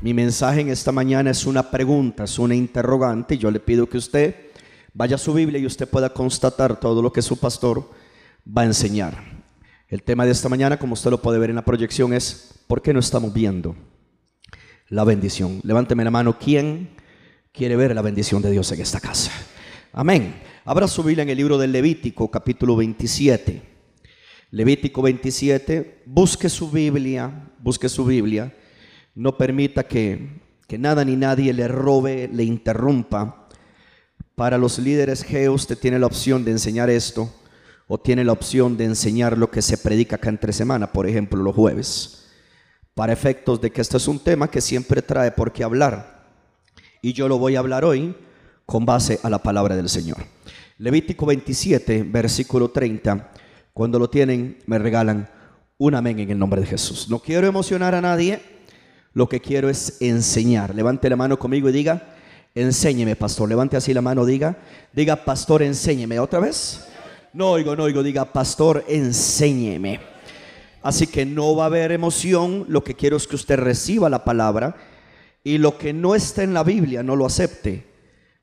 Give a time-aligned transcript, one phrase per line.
[0.00, 3.36] Mi mensaje en esta mañana es una pregunta, es una interrogante.
[3.36, 4.32] Yo le pido que usted
[4.94, 7.90] vaya a su Biblia y usted pueda constatar todo lo que su pastor
[8.46, 9.20] va a enseñar.
[9.88, 12.80] El tema de esta mañana, como usted lo puede ver en la proyección, es ¿por
[12.80, 13.74] qué no estamos viendo
[14.88, 15.60] la bendición?
[15.64, 16.90] Levánteme la mano, ¿quién
[17.52, 19.32] quiere ver la bendición de Dios en esta casa?
[19.92, 20.36] Amén.
[20.64, 23.62] Abra su Biblia en el libro del Levítico, capítulo 27.
[24.52, 28.54] Levítico 27, busque su Biblia, busque su Biblia.
[29.18, 30.28] No permita que,
[30.68, 33.48] que nada ni nadie le robe, le interrumpa.
[34.36, 37.28] Para los líderes G, usted tiene la opción de enseñar esto
[37.88, 41.42] o tiene la opción de enseñar lo que se predica acá entre semana, por ejemplo,
[41.42, 42.28] los jueves.
[42.94, 46.28] Para efectos de que esto es un tema que siempre trae por qué hablar.
[47.02, 48.14] Y yo lo voy a hablar hoy
[48.66, 50.18] con base a la palabra del Señor.
[50.76, 53.32] Levítico 27, versículo 30.
[53.72, 55.28] Cuando lo tienen, me regalan
[55.76, 57.08] un amén en el nombre de Jesús.
[57.10, 58.57] No quiero emocionar a nadie
[59.14, 60.74] lo que quiero es enseñar.
[60.74, 62.14] Levante la mano conmigo y diga,
[62.54, 63.48] enséñeme, pastor.
[63.48, 64.56] Levante así la mano, diga,
[64.92, 66.18] diga, pastor, enséñeme.
[66.18, 66.86] ¿Otra vez?
[67.32, 70.00] No oigo, no oigo, diga, pastor, enséñeme.
[70.82, 74.24] Así que no va a haber emoción, lo que quiero es que usted reciba la
[74.24, 74.76] palabra
[75.44, 77.86] y lo que no está en la Biblia no lo acepte.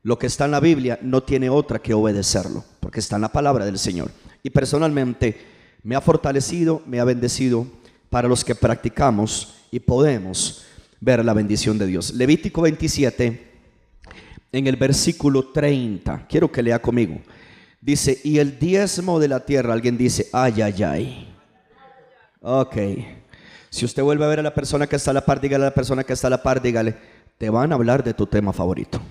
[0.04, 3.32] Lo que está en la Biblia no tiene otra que obedecerlo, porque está en la
[3.32, 4.12] palabra del Señor.
[4.44, 5.36] Y personalmente
[5.82, 7.66] me ha fortalecido, me ha bendecido
[8.10, 10.64] para los que practicamos y podemos
[11.02, 12.14] ver la bendición de Dios.
[12.14, 13.52] Levítico 27,
[14.54, 17.20] en el versículo 30, quiero que lea conmigo.
[17.82, 21.36] Dice, y el diezmo de la tierra, alguien dice, ay, ay, ay.
[22.40, 22.78] Ok.
[23.70, 25.68] Si usted vuelve a ver a la persona que está a la par, dígale a
[25.68, 26.96] la persona que está a la par, dígale,
[27.38, 29.02] te van a hablar de tu tema favorito.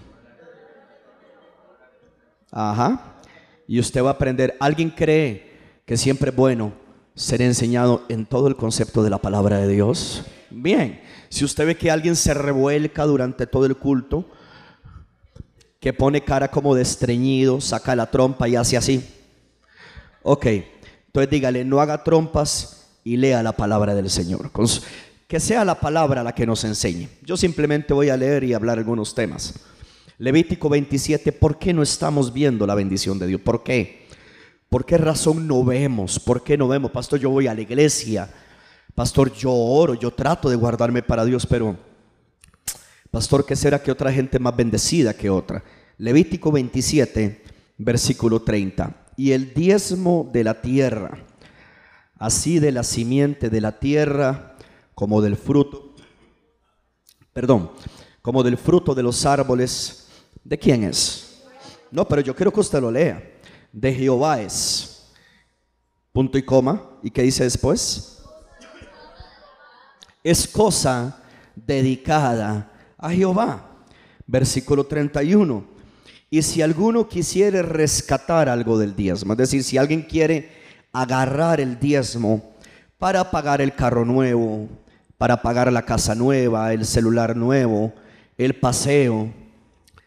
[2.51, 3.17] Ajá.
[3.69, 4.57] Y usted va a aprender.
[4.61, 6.73] ¿Alguien cree que siempre es bueno
[7.15, 10.25] ser enseñado en todo el concepto de la palabra de Dios?
[10.63, 14.29] Bien, si usted ve que alguien se revuelca durante todo el culto,
[15.81, 19.05] que pone cara como de estreñido, saca la trompa y hace así.
[20.23, 20.47] Ok,
[21.07, 24.51] entonces dígale, no haga trompas y lea la palabra del Señor.
[25.29, 27.09] Que sea la palabra la que nos enseñe.
[27.23, 29.55] Yo simplemente voy a leer y hablar algunos temas.
[30.19, 33.41] Levítico 27, ¿por qué no estamos viendo la bendición de Dios?
[33.41, 34.07] ¿Por qué?
[34.69, 36.19] ¿Por qué razón no vemos?
[36.19, 36.93] ¿Por qué no vemos?
[36.93, 38.31] Pastor, yo voy a la iglesia
[38.95, 41.77] Pastor, yo oro, yo trato de guardarme para Dios, pero,
[43.11, 45.65] pastor, ¿qué será que otra gente más bendecida que otra?
[45.99, 47.43] Levítico 27,
[47.79, 49.07] versículo 30.
[49.17, 51.19] Y el diezmo de la tierra,
[52.19, 54.57] así de la simiente de la tierra
[54.95, 55.97] como del fruto,
[57.33, 57.73] perdón,
[58.23, 60.07] como del fruto de los árboles,
[60.45, 61.43] ¿de quién es?
[61.91, 63.23] No, pero yo quiero que usted lo lea.
[63.73, 65.13] De Jehová es.
[66.13, 66.99] Punto y coma.
[67.03, 68.24] ¿Y qué dice después?
[70.25, 71.23] Es cosa
[71.55, 73.71] dedicada a Jehová.
[74.27, 75.65] Versículo 31.
[76.31, 80.51] Y si alguno quisiere rescatar algo del diezmo, es decir, si alguien quiere
[80.93, 82.55] agarrar el diezmo
[82.99, 84.69] para pagar el carro nuevo,
[85.19, 87.93] para pagar la casa nueva, el celular nuevo,
[88.37, 89.33] el paseo,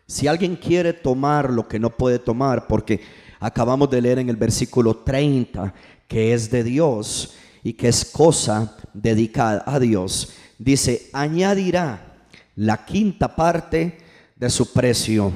[0.05, 3.01] si alguien quiere tomar lo que no puede tomar, porque
[3.39, 5.73] acabamos de leer en el versículo 30
[6.07, 7.35] que es de Dios,
[7.67, 12.15] y que es cosa dedicada a Dios, dice, añadirá
[12.55, 13.97] la quinta parte
[14.37, 15.33] de su precio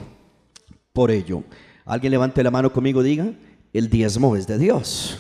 [0.94, 1.44] por ello.
[1.84, 3.34] Alguien levante la mano conmigo, diga,
[3.74, 5.18] el diezmo es de Dios.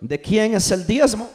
[0.00, 1.28] ¿De quién es el diezmo?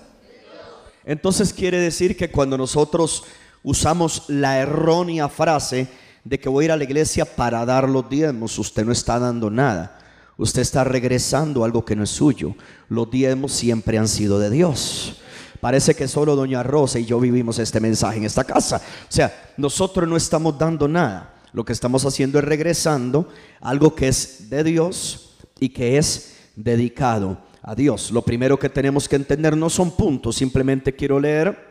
[1.04, 3.26] Entonces quiere decir que cuando nosotros
[3.62, 5.90] usamos la errónea frase
[6.24, 9.20] de que voy a ir a la iglesia para dar los diezmos, usted no está
[9.20, 10.00] dando nada
[10.40, 12.56] usted está regresando algo que no es suyo.
[12.88, 15.22] Los diezmos siempre han sido de Dios.
[15.60, 18.78] Parece que solo doña Rosa y yo vivimos este mensaje en esta casa.
[18.78, 21.36] O sea, nosotros no estamos dando nada.
[21.52, 23.28] Lo que estamos haciendo es regresando
[23.60, 28.12] algo que es de Dios y que es dedicado a Dios.
[28.12, 31.68] Lo primero que tenemos que entender no son puntos, simplemente quiero leer.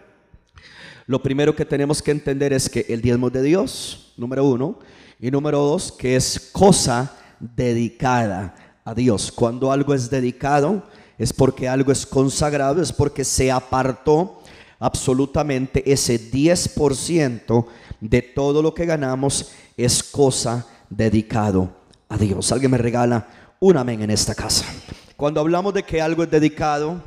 [1.06, 4.78] Lo primero que tenemos que entender es que el diezmo es de Dios, número uno,
[5.18, 8.54] y número dos, que es cosa dedicada
[8.84, 9.32] a Dios.
[9.32, 10.82] Cuando algo es dedicado,
[11.18, 14.42] es porque algo es consagrado, es porque se apartó
[14.78, 17.66] absolutamente ese 10%
[18.00, 21.70] de todo lo que ganamos es cosa dedicado
[22.08, 22.52] a Dios.
[22.52, 23.26] Alguien me regala
[23.60, 24.64] un amén en esta casa.
[25.16, 27.02] Cuando hablamos de que algo es dedicado,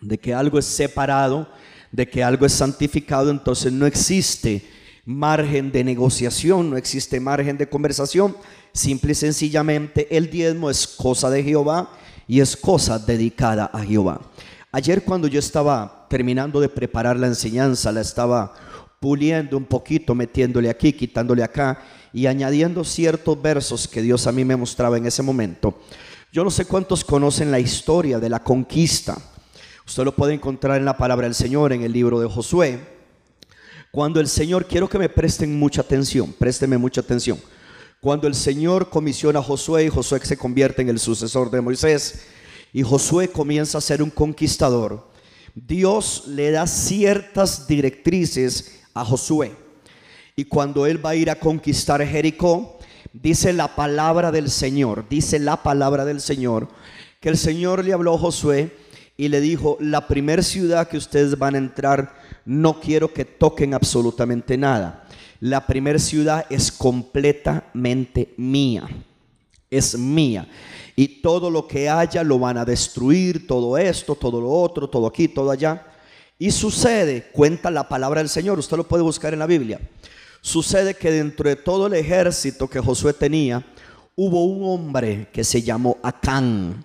[0.00, 1.46] de que algo es separado,
[1.92, 4.66] de que algo es santificado, entonces no existe
[5.06, 8.36] margen de negociación, no existe margen de conversación.
[8.72, 11.90] Simple y sencillamente el diezmo es cosa de Jehová
[12.26, 14.20] y es cosa dedicada a Jehová.
[14.72, 18.54] Ayer cuando yo estaba terminando de preparar la enseñanza, la estaba
[18.98, 21.78] puliendo un poquito, metiéndole aquí, quitándole acá
[22.12, 25.78] y añadiendo ciertos versos que Dios a mí me mostraba en ese momento.
[26.32, 29.16] Yo no sé cuántos conocen la historia de la conquista.
[29.86, 32.93] Usted lo puede encontrar en la palabra del Señor, en el libro de Josué.
[33.94, 37.38] Cuando el Señor, quiero que me presten mucha atención, présteme mucha atención.
[38.00, 42.22] Cuando el Señor comisiona a Josué y Josué se convierte en el sucesor de Moisés
[42.72, 45.08] y Josué comienza a ser un conquistador,
[45.54, 49.52] Dios le da ciertas directrices a Josué.
[50.34, 52.80] Y cuando él va a ir a conquistar Jericó,
[53.12, 56.66] dice la palabra del Señor, dice la palabra del Señor,
[57.20, 58.76] que el Señor le habló a Josué
[59.16, 63.74] y le dijo, la primera ciudad que ustedes van a entrar, no quiero que toquen
[63.74, 65.06] absolutamente nada.
[65.40, 68.88] La primera ciudad es completamente mía,
[69.70, 70.48] es mía.
[70.96, 75.06] Y todo lo que haya lo van a destruir, todo esto, todo lo otro, todo
[75.06, 75.86] aquí, todo allá.
[76.38, 79.80] Y sucede, cuenta la palabra del Señor, usted lo puede buscar en la Biblia.
[80.40, 83.64] Sucede que dentro de todo el ejército que Josué tenía,
[84.14, 86.84] hubo un hombre que se llamó Acán.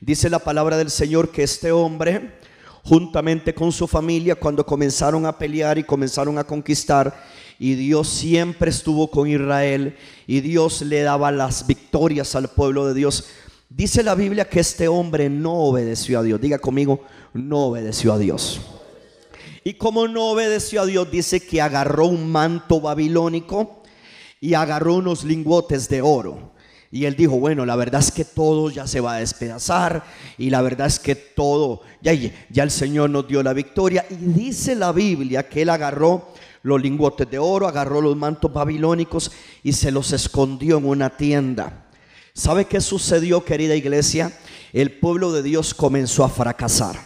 [0.00, 2.38] Dice la palabra del Señor que este hombre,
[2.84, 7.14] juntamente con su familia, cuando comenzaron a pelear y comenzaron a conquistar,
[7.58, 9.96] y Dios siempre estuvo con Israel,
[10.26, 13.26] y Dios le daba las victorias al pueblo de Dios.
[13.68, 16.40] Dice la Biblia que este hombre no obedeció a Dios.
[16.40, 18.60] Diga conmigo, no obedeció a Dios.
[19.64, 23.82] Y como no obedeció a Dios, dice que agarró un manto babilónico
[24.40, 26.51] y agarró unos lingotes de oro.
[26.94, 30.04] Y él dijo, bueno, la verdad es que todo ya se va a despedazar
[30.36, 34.04] y la verdad es que todo, ya, ya el Señor nos dio la victoria.
[34.10, 36.28] Y dice la Biblia que él agarró
[36.62, 41.86] los lingotes de oro, agarró los mantos babilónicos y se los escondió en una tienda.
[42.34, 44.30] ¿Sabe qué sucedió, querida iglesia?
[44.74, 46.96] El pueblo de Dios comenzó a fracasar.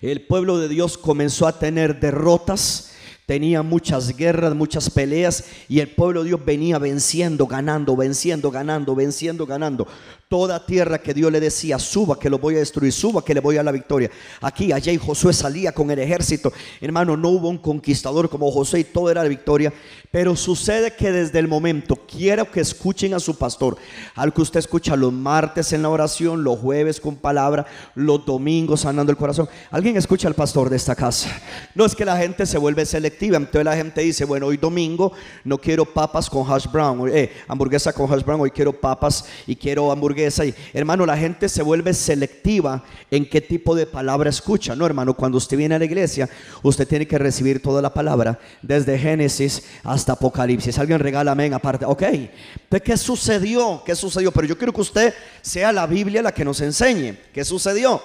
[0.00, 2.91] El pueblo de Dios comenzó a tener derrotas
[3.26, 8.94] tenía muchas guerras, muchas peleas y el pueblo de Dios venía venciendo, ganando, venciendo, ganando,
[8.94, 9.86] venciendo, ganando
[10.32, 13.40] toda tierra que Dios le decía, suba que lo voy a destruir, suba que le
[13.40, 14.10] voy a la victoria.
[14.40, 16.50] Aquí, allá Josué salía con el ejército.
[16.80, 19.74] Hermano, no hubo un conquistador como José y todo era la victoria.
[20.10, 23.76] Pero sucede que desde el momento, quiero que escuchen a su pastor,
[24.14, 28.80] al que usted escucha los martes en la oración, los jueves con palabra, los domingos
[28.80, 29.50] sanando el corazón.
[29.70, 31.28] ¿Alguien escucha al pastor de esta casa?
[31.74, 35.12] No es que la gente se vuelve selectiva, entonces la gente dice, bueno, hoy domingo
[35.44, 39.56] no quiero papas con hash brown, eh, hamburguesa con hash brown, hoy quiero papas y
[39.56, 44.76] quiero hamburguesa y hermano, la gente se vuelve selectiva en qué tipo de palabra escucha.
[44.76, 46.28] No, hermano, cuando usted viene a la iglesia,
[46.62, 50.78] usted tiene que recibir toda la palabra, desde Génesis hasta Apocalipsis.
[50.78, 51.84] Alguien regala amén aparte.
[51.84, 53.82] Ok, entonces, ¿qué sucedió?
[53.84, 54.32] ¿Qué sucedió?
[54.32, 57.16] Pero yo quiero que usted sea la Biblia la que nos enseñe.
[57.32, 58.00] ¿Qué sucedió?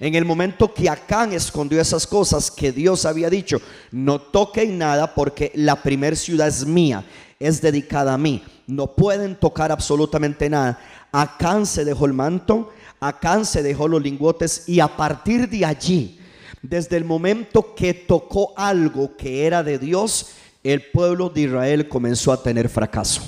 [0.00, 3.60] En el momento que Acán escondió esas cosas que Dios había dicho,
[3.92, 7.04] no toquen nada porque la primer ciudad es mía,
[7.38, 8.42] es dedicada a mí.
[8.66, 10.80] No pueden tocar absolutamente nada
[11.12, 16.18] Acán se dejó el manto, Acán se dejó los lingotes y a partir de allí,
[16.62, 20.30] desde el momento que tocó algo que era de Dios,
[20.64, 23.22] el pueblo de Israel comenzó a tener fracaso.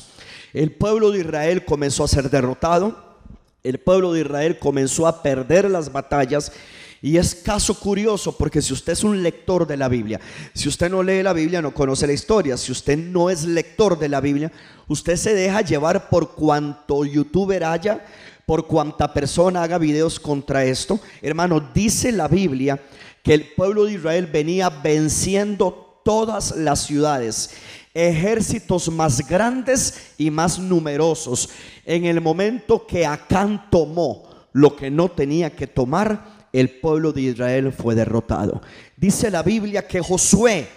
[0.52, 3.16] El pueblo de Israel comenzó a ser derrotado,
[3.64, 6.52] el pueblo de Israel comenzó a perder las batallas
[7.04, 10.18] y es caso curioso porque si usted es un lector de la Biblia,
[10.54, 13.98] si usted no lee la Biblia, no conoce la historia, si usted no es lector
[13.98, 14.50] de la Biblia,
[14.88, 18.06] usted se deja llevar por cuanto youtuber haya,
[18.46, 20.98] por cuanta persona haga videos contra esto.
[21.20, 22.80] Hermano, dice la Biblia
[23.22, 27.50] que el pueblo de Israel venía venciendo todas las ciudades
[27.92, 31.50] ejércitos más grandes y más numerosos.
[31.84, 34.24] En el momento que Acán tomó
[34.54, 38.62] lo que no tenía que tomar, el pueblo de Israel fue derrotado.
[38.96, 40.68] Dice la Biblia que Josué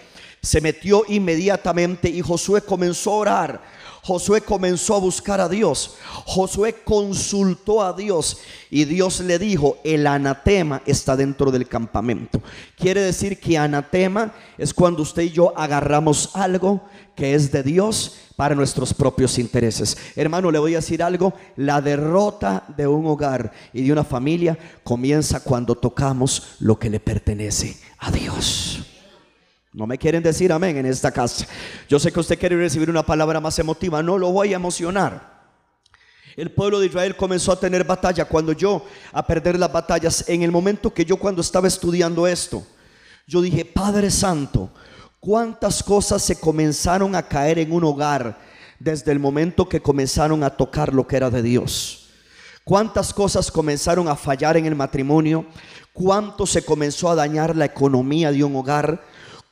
[0.42, 3.62] se metió inmediatamente y Josué comenzó a orar.
[4.08, 5.98] Josué comenzó a buscar a Dios.
[6.24, 8.38] Josué consultó a Dios
[8.70, 12.40] y Dios le dijo, el anatema está dentro del campamento.
[12.74, 16.80] Quiere decir que anatema es cuando usted y yo agarramos algo
[17.14, 19.94] que es de Dios para nuestros propios intereses.
[20.16, 24.58] Hermano, le voy a decir algo, la derrota de un hogar y de una familia
[24.84, 28.87] comienza cuando tocamos lo que le pertenece a Dios.
[29.78, 31.46] No me quieren decir amén en esta casa.
[31.88, 35.38] Yo sé que usted quiere recibir una palabra más emotiva, no lo voy a emocionar.
[36.36, 40.42] El pueblo de Israel comenzó a tener batalla cuando yo, a perder las batallas, en
[40.42, 42.66] el momento que yo cuando estaba estudiando esto,
[43.28, 44.72] yo dije, Padre Santo,
[45.20, 48.38] ¿Cuántas cosas se comenzaron a caer en un hogar
[48.78, 52.10] desde el momento que comenzaron a tocar lo que era de Dios?
[52.62, 55.46] ¿Cuántas cosas comenzaron a fallar en el matrimonio?
[55.92, 59.02] ¿Cuánto se comenzó a dañar la economía de un hogar?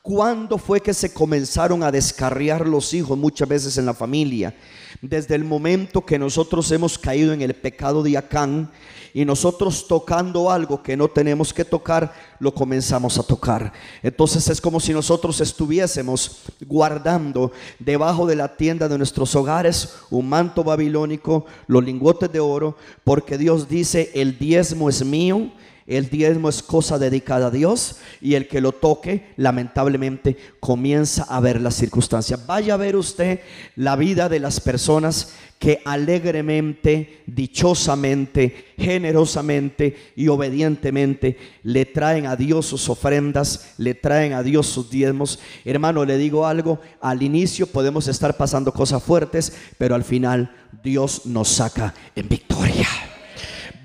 [0.07, 4.55] ¿Cuándo fue que se comenzaron a descarriar los hijos muchas veces en la familia?
[5.01, 8.71] Desde el momento que nosotros hemos caído en el pecado de Acán
[9.13, 13.73] y nosotros tocando algo que no tenemos que tocar, lo comenzamos a tocar.
[14.01, 20.29] Entonces es como si nosotros estuviésemos guardando debajo de la tienda de nuestros hogares un
[20.29, 25.51] manto babilónico, los lingotes de oro, porque Dios dice, el diezmo es mío
[25.87, 31.39] el diezmo es cosa dedicada a Dios y el que lo toque, lamentablemente, comienza a
[31.39, 32.45] ver las circunstancias.
[32.45, 33.39] Vaya a ver usted
[33.77, 42.65] la vida de las personas que alegremente, dichosamente, generosamente y obedientemente le traen a Dios
[42.65, 45.39] sus ofrendas, le traen a Dios sus diezmos.
[45.63, 50.53] Hermano, le digo algo, al inicio podemos estar pasando cosas fuertes, pero al final
[50.83, 52.87] Dios nos saca en victoria.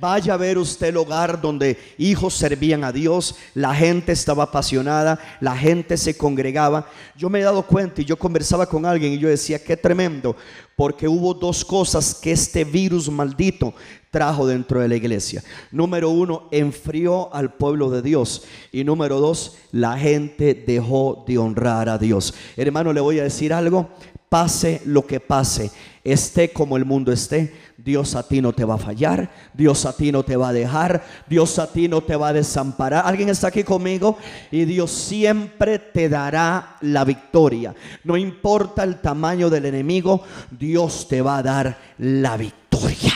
[0.03, 5.21] Vaya a ver usted el hogar donde hijos servían a Dios, la gente estaba apasionada,
[5.39, 6.89] la gente se congregaba.
[7.17, 10.35] Yo me he dado cuenta y yo conversaba con alguien y yo decía, qué tremendo,
[10.75, 13.75] porque hubo dos cosas que este virus maldito
[14.11, 15.41] trajo dentro de la iglesia.
[15.71, 18.43] Número uno, enfrió al pueblo de Dios.
[18.73, 22.35] Y número dos, la gente dejó de honrar a Dios.
[22.57, 23.89] Hermano, le voy a decir algo,
[24.29, 25.71] pase lo que pase,
[26.05, 27.53] esté como el mundo esté
[27.85, 30.53] Dios a ti no te va a fallar, Dios a ti no te va a
[30.53, 33.05] dejar, Dios a ti no te va a desamparar.
[33.07, 34.17] ¿Alguien está aquí conmigo?
[34.53, 37.75] Y Dios siempre te dará la victoria.
[38.05, 43.13] No importa el tamaño del enemigo, Dios te va a dar la victoria.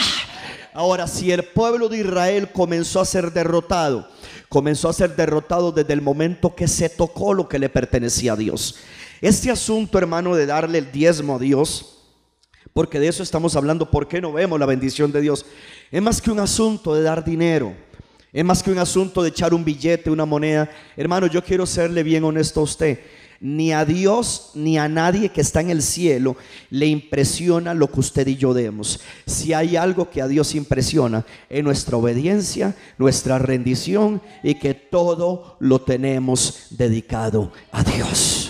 [0.74, 4.08] Ahora, si el pueblo de Israel comenzó a ser derrotado,
[4.48, 8.36] comenzó a ser derrotado desde el momento que se tocó lo que le pertenecía a
[8.36, 8.76] Dios.
[9.20, 11.95] Este asunto, hermano, de darle el diezmo a Dios,
[12.72, 15.46] porque de eso estamos hablando, ¿por qué no vemos la bendición de Dios?
[15.90, 17.74] Es más que un asunto de dar dinero,
[18.32, 20.70] es más que un asunto de echar un billete, una moneda.
[20.94, 23.00] Hermano, yo quiero serle bien honesto a usted.
[23.40, 26.36] Ni a Dios ni a nadie que está en el cielo
[26.70, 29.00] le impresiona lo que usted y yo demos.
[29.26, 35.56] Si hay algo que a Dios impresiona, es nuestra obediencia, nuestra rendición y que todo
[35.60, 38.45] lo tenemos dedicado a Dios.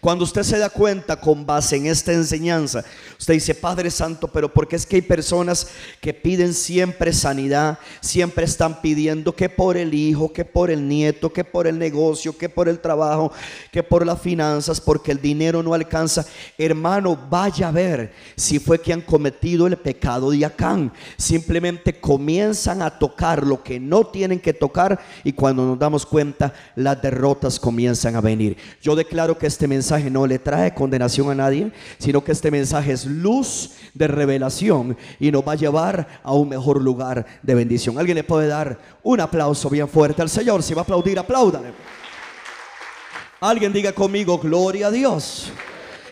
[0.00, 2.82] Cuando usted se da cuenta con base en esta enseñanza,
[3.18, 5.68] usted dice, Padre Santo, pero porque es que hay personas
[6.00, 11.30] que piden siempre sanidad, siempre están pidiendo que por el hijo, que por el nieto,
[11.30, 13.30] que por el negocio, que por el trabajo,
[13.70, 16.24] que por las finanzas, porque el dinero no alcanza.
[16.56, 20.94] Hermano, vaya a ver si fue que han cometido el pecado de Acán.
[21.18, 26.54] Simplemente comienzan a tocar lo que no tienen que tocar y cuando nos damos cuenta,
[26.74, 28.56] las derrotas comienzan a venir.
[28.80, 32.92] Yo declaro que este mensaje no le trae condenación a nadie, sino que este mensaje
[32.92, 37.98] es luz de revelación y nos va a llevar a un mejor lugar de bendición.
[37.98, 40.62] Alguien le puede dar un aplauso bien fuerte al Señor.
[40.62, 41.72] Si va a aplaudir, apláudale.
[43.40, 45.50] Alguien diga conmigo, gloria a Dios.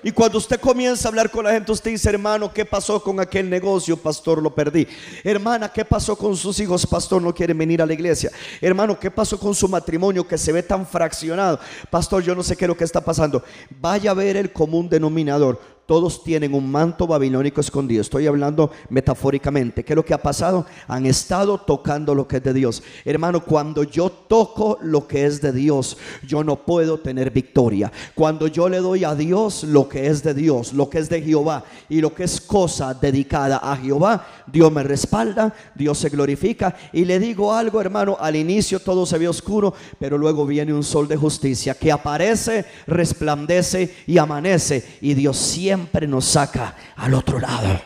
[0.03, 3.19] Y cuando usted comienza a hablar con la gente, usted dice, hermano, ¿qué pasó con
[3.21, 3.97] aquel negocio?
[3.97, 4.87] Pastor, lo perdí.
[5.25, 6.87] Hermana, ¿qué pasó con sus hijos?
[6.87, 8.31] Pastor, no quieren venir a la iglesia.
[8.61, 11.59] Hermano, ¿qué pasó con su matrimonio que se ve tan fraccionado?
[11.91, 13.43] Pastor, yo no sé qué es lo que está pasando.
[13.81, 18.03] Vaya a ver el común denominador todos tienen un manto babilónico escondido.
[18.03, 19.83] Estoy hablando metafóricamente.
[19.83, 20.67] ¿Qué es lo que ha pasado?
[20.87, 22.83] Han estado tocando lo que es de Dios.
[23.07, 27.91] Hermano, cuando yo toco lo que es de Dios, yo no puedo tener victoria.
[28.15, 31.23] Cuando yo le doy a Dios lo que es de Dios, lo que es de
[31.23, 36.77] Jehová y lo que es cosa dedicada a Jehová, Dios me respalda, Dios se glorifica.
[36.93, 40.85] Y le digo algo, hermano, al inicio todo se ve oscuro, pero luego viene un
[40.85, 44.85] sol de justicia que aparece, resplandece y amanece.
[45.01, 47.81] Y Dios siempre siempre nos saca al otro lado.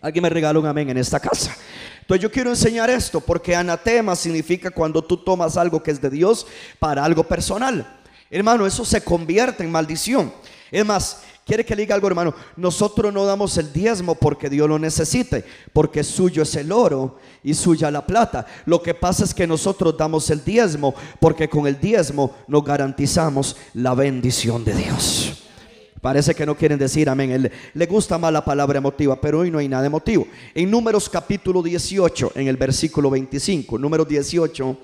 [0.00, 1.54] Alguien me regala un amén en esta casa.
[2.00, 6.08] Entonces yo quiero enseñar esto porque anatema significa cuando tú tomas algo que es de
[6.08, 6.46] Dios
[6.78, 7.86] para algo personal.
[8.30, 10.32] Hermano, eso se convierte en maldición.
[10.70, 12.34] Es más, quiere que le diga algo, hermano.
[12.56, 17.52] Nosotros no damos el diezmo porque Dios lo necesite, porque suyo es el oro y
[17.52, 18.46] suya la plata.
[18.64, 23.56] Lo que pasa es que nosotros damos el diezmo porque con el diezmo nos garantizamos
[23.74, 25.47] la bendición de Dios.
[26.00, 27.50] Parece que no quieren decir amén.
[27.74, 30.26] le gusta más la palabra emotiva, pero hoy no hay nada emotivo.
[30.54, 34.76] En Números capítulo 18, en el versículo 25, número 18,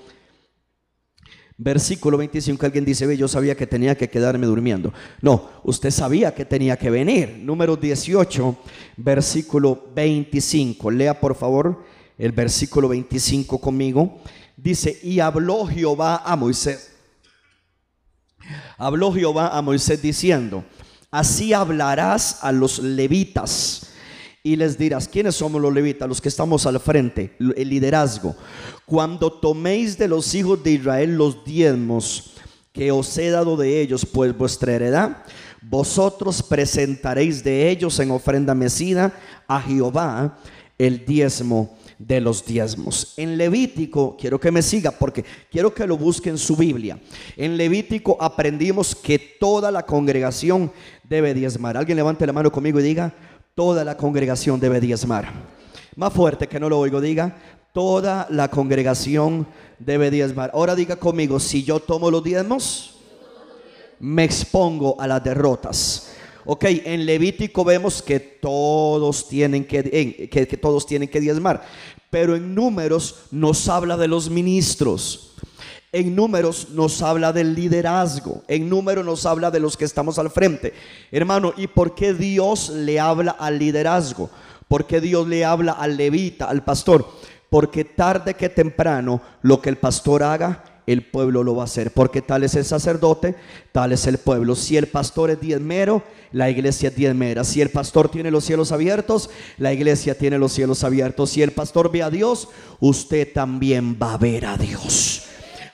[1.57, 4.93] versículo 25, alguien dice, ve, yo sabía que tenía que quedarme durmiendo.
[5.21, 7.37] No, usted sabía que tenía que venir.
[7.39, 8.57] Número 18,
[8.97, 10.91] versículo 25.
[10.91, 11.83] Lea por favor
[12.17, 14.19] el versículo 25 conmigo.
[14.57, 16.91] Dice, y habló Jehová a Moisés.
[18.77, 20.63] Habló Jehová a Moisés diciendo,
[21.11, 23.87] Así hablarás a los levitas
[24.43, 26.07] y les dirás, ¿quiénes somos los levitas?
[26.07, 28.35] Los que estamos al frente, el liderazgo.
[28.85, 32.33] Cuando toméis de los hijos de Israel los diezmos
[32.71, 35.23] que os he dado de ellos, pues vuestra heredad,
[35.61, 39.13] vosotros presentaréis de ellos en ofrenda mecida
[39.47, 40.37] a Jehová
[40.77, 43.13] el diezmo de los diezmos.
[43.17, 46.99] En Levítico, quiero que me siga porque quiero que lo busque en su Biblia.
[47.37, 50.71] En Levítico aprendimos que toda la congregación
[51.03, 51.77] debe diezmar.
[51.77, 53.13] Alguien levante la mano conmigo y diga,
[53.53, 55.31] toda la congregación debe diezmar.
[55.95, 57.37] Más fuerte que no lo oigo, diga,
[57.73, 59.47] toda la congregación
[59.79, 60.51] debe diezmar.
[60.53, 62.95] Ahora diga conmigo, si yo tomo los diezmos,
[63.99, 66.14] me expongo a las derrotas.
[66.45, 71.63] Ok, en Levítico vemos que todos tienen que, que, todos tienen que diezmar,
[72.09, 75.33] pero en números nos habla de los ministros.
[75.91, 78.43] En números nos habla del liderazgo.
[78.47, 80.73] En números nos habla de los que estamos al frente.
[81.11, 84.29] Hermano, ¿y por qué Dios le habla al liderazgo?
[84.67, 87.05] ¿Por qué Dios le habla al levita, al pastor?
[87.55, 91.91] porque tarde que temprano lo que el pastor haga, el pueblo lo va a hacer,
[91.91, 93.35] porque tal es el sacerdote,
[93.71, 94.55] tal es el pueblo.
[94.55, 97.43] Si el pastor es diezmero, la iglesia es diezmera.
[97.43, 101.31] Si el pastor tiene los cielos abiertos, la iglesia tiene los cielos abiertos.
[101.31, 102.49] Si el pastor ve a Dios,
[102.79, 105.23] usted también va a ver a Dios.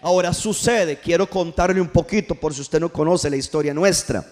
[0.02, 4.26] Ahora sucede, quiero contarle un poquito por si usted no conoce la historia nuestra.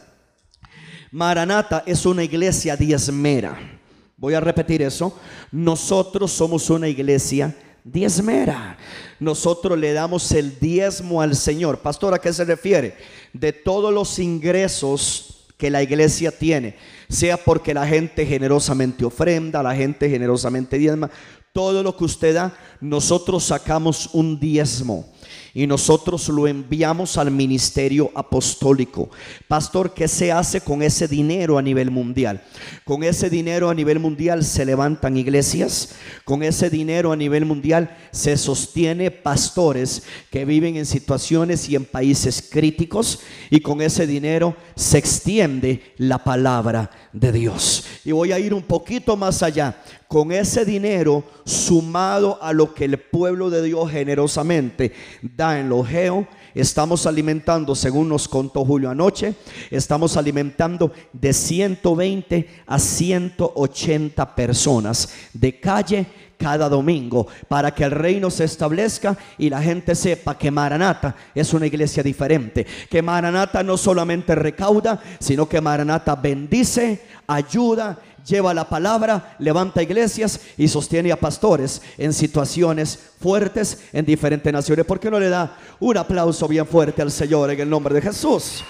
[1.12, 3.79] Maranata es una iglesia diezmera.
[4.17, 5.17] Voy a repetir eso.
[5.51, 7.55] Nosotros somos una iglesia
[7.91, 8.77] diezmera.
[9.19, 11.79] Nosotros le damos el diezmo al Señor.
[11.79, 12.96] Pastor, ¿a qué se refiere?
[13.34, 16.77] De todos los ingresos que la iglesia tiene,
[17.10, 21.12] sea porque la gente generosamente ofrenda, la gente generosamente diezma,
[21.51, 25.12] todo lo que usted da, nosotros sacamos un diezmo
[25.53, 29.10] y nosotros lo enviamos al ministerio apostólico.
[29.48, 32.44] Pastor, ¿qué se hace con ese dinero a nivel mundial?
[32.86, 37.96] Con ese dinero a nivel mundial se levantan iglesias, con ese dinero a nivel mundial
[38.12, 44.56] se sostiene pastores que viven en situaciones y en países críticos y con ese dinero
[44.75, 47.85] se extiende la palabra de Dios.
[48.05, 49.81] Y voy a ir un poquito más allá.
[50.07, 54.92] Con ese dinero sumado a lo que el pueblo de Dios generosamente
[55.40, 59.36] en lo geo, estamos alimentando, según nos contó Julio anoche,
[59.72, 66.06] estamos alimentando de 120 a 180 personas de calle
[66.38, 71.54] cada domingo para que el reino se establezca y la gente sepa que Maranata es
[71.54, 72.66] una iglesia diferente.
[72.90, 80.40] Que Maranata no solamente recauda, sino que Maranata bendice, ayuda, lleva la palabra, levanta iglesias
[80.58, 84.86] y sostiene a pastores en situaciones fuertes en diferentes naciones.
[84.86, 88.01] ¿Por qué no le da un aplauso bien fuerte al Señor en el nombre de
[88.01, 88.64] Jesús?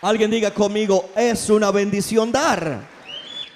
[0.00, 2.88] Alguien diga conmigo, es una bendición dar.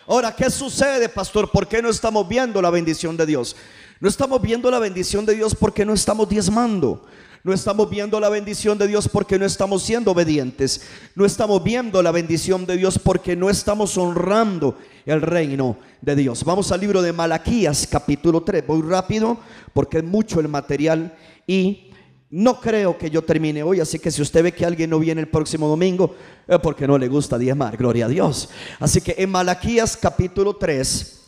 [0.06, 1.50] Ahora, ¿qué sucede, pastor?
[1.50, 3.54] ¿Por qué no estamos viendo la bendición de Dios?
[4.00, 7.04] No estamos viendo la bendición de Dios porque no estamos diezmando.
[7.44, 10.82] No estamos viendo la bendición de Dios porque no estamos siendo obedientes.
[11.16, 16.44] No estamos viendo la bendición de Dios porque no estamos honrando el reino de Dios.
[16.44, 18.64] Vamos al libro de Malaquías capítulo 3.
[18.64, 19.38] Voy rápido
[19.72, 21.90] porque es mucho el material y
[22.30, 25.20] no creo que yo termine hoy, así que si usted ve que alguien no viene
[25.20, 26.14] el próximo domingo,
[26.48, 28.48] es porque no le gusta diezmar, gloria a Dios.
[28.78, 31.22] Así que en Malaquías capítulo 3,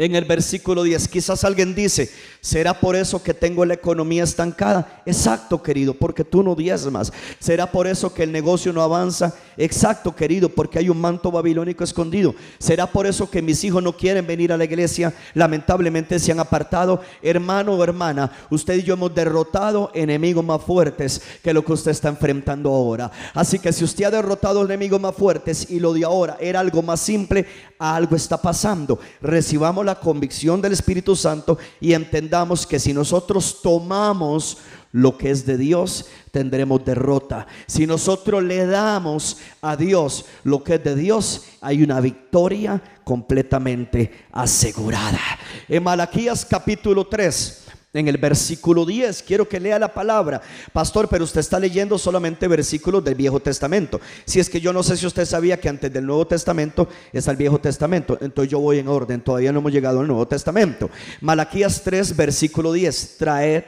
[0.00, 1.08] en el versículo 10.
[1.08, 2.10] Quizás alguien dice,
[2.40, 5.02] ¿será por eso que tengo la economía estancada?
[5.04, 7.12] Exacto, querido, porque tú no diezmas.
[7.38, 9.34] ¿Será por eso que el negocio no avanza?
[9.58, 12.34] Exacto, querido, porque hay un manto babilónico escondido.
[12.58, 15.12] ¿Será por eso que mis hijos no quieren venir a la iglesia?
[15.34, 17.02] Lamentablemente se han apartado.
[17.20, 21.90] Hermano o hermana, usted y yo hemos derrotado enemigos más fuertes que lo que usted
[21.90, 23.10] está enfrentando ahora.
[23.34, 26.80] Así que si usted ha derrotado enemigos más fuertes y lo de ahora era algo
[26.80, 27.44] más simple,
[27.78, 28.98] algo está pasando.
[29.20, 34.58] Recibamos la convicción del Espíritu Santo y entendamos que si nosotros tomamos
[34.92, 37.46] lo que es de Dios, tendremos derrota.
[37.66, 44.26] Si nosotros le damos a Dios lo que es de Dios, hay una victoria completamente
[44.32, 45.20] asegurada.
[45.68, 47.59] En Malaquías capítulo 3,
[47.92, 49.22] en el versículo 10.
[49.22, 50.40] Quiero que lea la palabra.
[50.72, 54.00] Pastor, pero usted está leyendo solamente versículos del Viejo Testamento.
[54.24, 57.30] Si es que yo no sé si usted sabía que antes del Nuevo Testamento está
[57.30, 58.18] el Viejo Testamento.
[58.20, 59.20] Entonces yo voy en orden.
[59.20, 60.90] Todavía no hemos llegado al Nuevo Testamento.
[61.20, 63.16] Malaquías 3, versículo 10.
[63.18, 63.64] Traed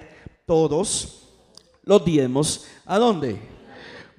[0.46, 1.22] todos
[1.84, 2.66] los diezmos.
[2.86, 3.52] ¿A dónde?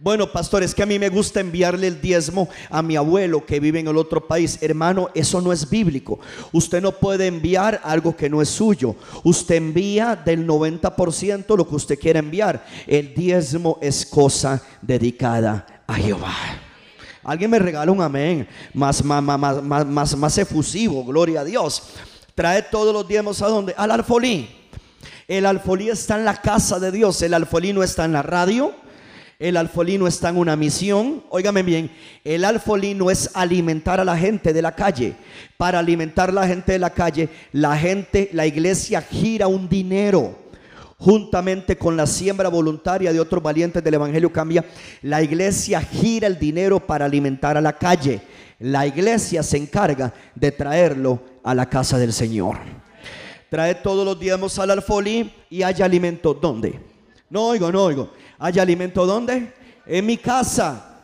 [0.04, 3.62] Bueno, pastor, es que a mí me gusta enviarle el diezmo a mi abuelo que
[3.62, 4.60] vive en el otro país.
[4.62, 6.20] Hermano, eso no es bíblico.
[6.52, 8.98] Usted no puede enviar algo que no es suyo.
[9.24, 12.66] Usted envía del 90% lo que usted quiere enviar.
[12.86, 16.36] El diezmo es cosa dedicada a Jehová.
[17.24, 21.82] Alguien me regala un amén más, más, más, más, más, más efusivo, gloria a Dios.
[22.36, 23.74] Trae todos los diezmos a dónde?
[23.78, 24.50] Al alfolí.
[25.30, 27.22] El alfolí está en la casa de Dios.
[27.22, 28.83] El alfolí no está en la radio
[29.40, 31.24] El alfolí está en una misión.
[31.30, 31.92] Óigame bien,
[32.24, 35.16] el alfolí es alimentar a la gente de la calle.
[35.58, 40.44] Para alimentar a la gente de la calle, la gente, la iglesia gira un dinero.
[40.98, 44.64] Juntamente con la siembra voluntaria de otros valientes del Evangelio cambia,
[45.02, 48.22] la iglesia gira el dinero para alimentar a la calle.
[48.60, 52.58] La iglesia se encarga de traerlo a la casa del Señor.
[53.50, 56.34] Trae todos los días al alfolí y haya alimento.
[56.34, 56.80] ¿Dónde?
[57.30, 58.12] No oigo, no oigo.
[58.44, 59.54] ¿Hay alimento dónde?
[59.86, 61.00] En mi casa.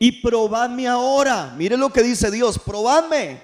[0.00, 1.54] Y probadme ahora.
[1.56, 3.38] Mire lo que dice Dios, probadme.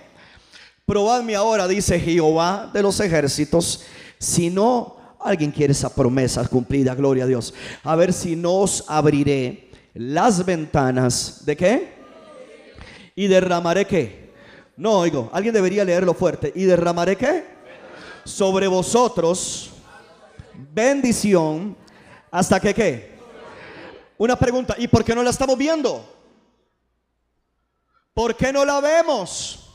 [0.84, 3.84] Probadme ahora, dice Jehová de los ejércitos.
[4.18, 7.54] Si no, alguien quiere esa promesa cumplida, gloria a Dios.
[7.84, 11.46] A ver si no os abriré las ventanas.
[11.46, 11.92] ¿De qué?
[13.14, 14.32] Y derramaré qué.
[14.76, 16.52] No oigo, alguien debería leerlo fuerte.
[16.56, 17.44] ¿Y derramaré qué?
[18.24, 19.70] Sobre vosotros
[20.74, 21.76] bendición
[22.36, 23.18] ¿Hasta que qué?
[24.18, 26.04] Una pregunta, ¿y por qué no la estamos viendo?
[28.12, 29.70] ¿Por qué no la vemos?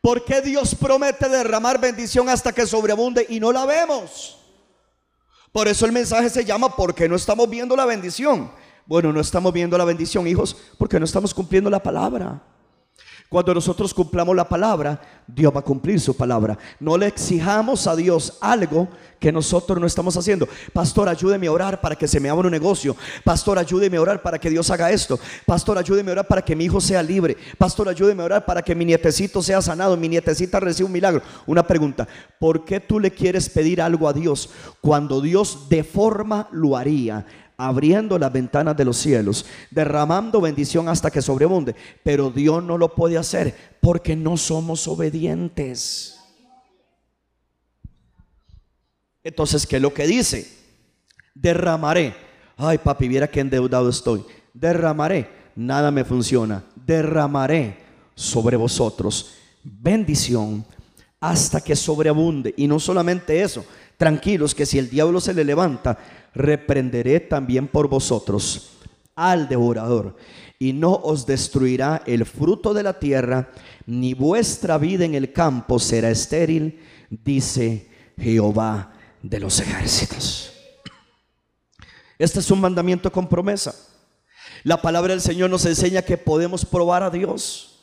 [0.00, 4.36] ¿Por qué Dios promete derramar bendición hasta que sobreabunde y no la vemos?
[5.52, 8.50] Por eso el mensaje se llama ¿Por qué no estamos viendo la bendición?
[8.84, 12.42] Bueno, no estamos viendo la bendición, hijos, porque no estamos cumpliendo la palabra.
[13.28, 16.56] Cuando nosotros cumplamos la palabra, Dios va a cumplir su palabra.
[16.78, 20.48] No le exijamos a Dios algo que nosotros no estamos haciendo.
[20.72, 22.94] Pastor, ayúdeme a orar para que se me abra un negocio.
[23.24, 25.18] Pastor, ayúdeme a orar para que Dios haga esto.
[25.44, 27.36] Pastor, ayúdeme a orar para que mi hijo sea libre.
[27.58, 31.22] Pastor, ayúdeme a orar para que mi nietecito sea sanado, mi nietecita reciba un milagro.
[31.46, 32.06] Una pregunta,
[32.38, 37.26] ¿por qué tú le quieres pedir algo a Dios cuando Dios de forma lo haría?
[37.56, 41.74] Abriendo las ventanas de los cielos, derramando bendición hasta que sobreabunde.
[42.02, 46.18] Pero Dios no lo puede hacer porque no somos obedientes.
[49.22, 50.48] Entonces, ¿qué es lo que dice?
[51.34, 52.14] Derramaré.
[52.56, 54.24] Ay, papi, viera qué endeudado estoy.
[54.54, 55.28] Derramaré.
[55.56, 56.64] Nada me funciona.
[56.74, 57.78] Derramaré
[58.14, 59.32] sobre vosotros
[59.66, 60.64] bendición
[61.20, 62.54] hasta que sobreabunde.
[62.56, 63.64] Y no solamente eso,
[63.96, 65.98] tranquilos que si el diablo se le levanta,
[66.34, 68.72] reprenderé también por vosotros
[69.14, 70.16] al devorador,
[70.58, 73.50] y no os destruirá el fruto de la tierra,
[73.86, 80.52] ni vuestra vida en el campo será estéril, dice Jehová de los ejércitos.
[82.18, 83.74] Este es un mandamiento con promesa.
[84.64, 87.75] La palabra del Señor nos enseña que podemos probar a Dios.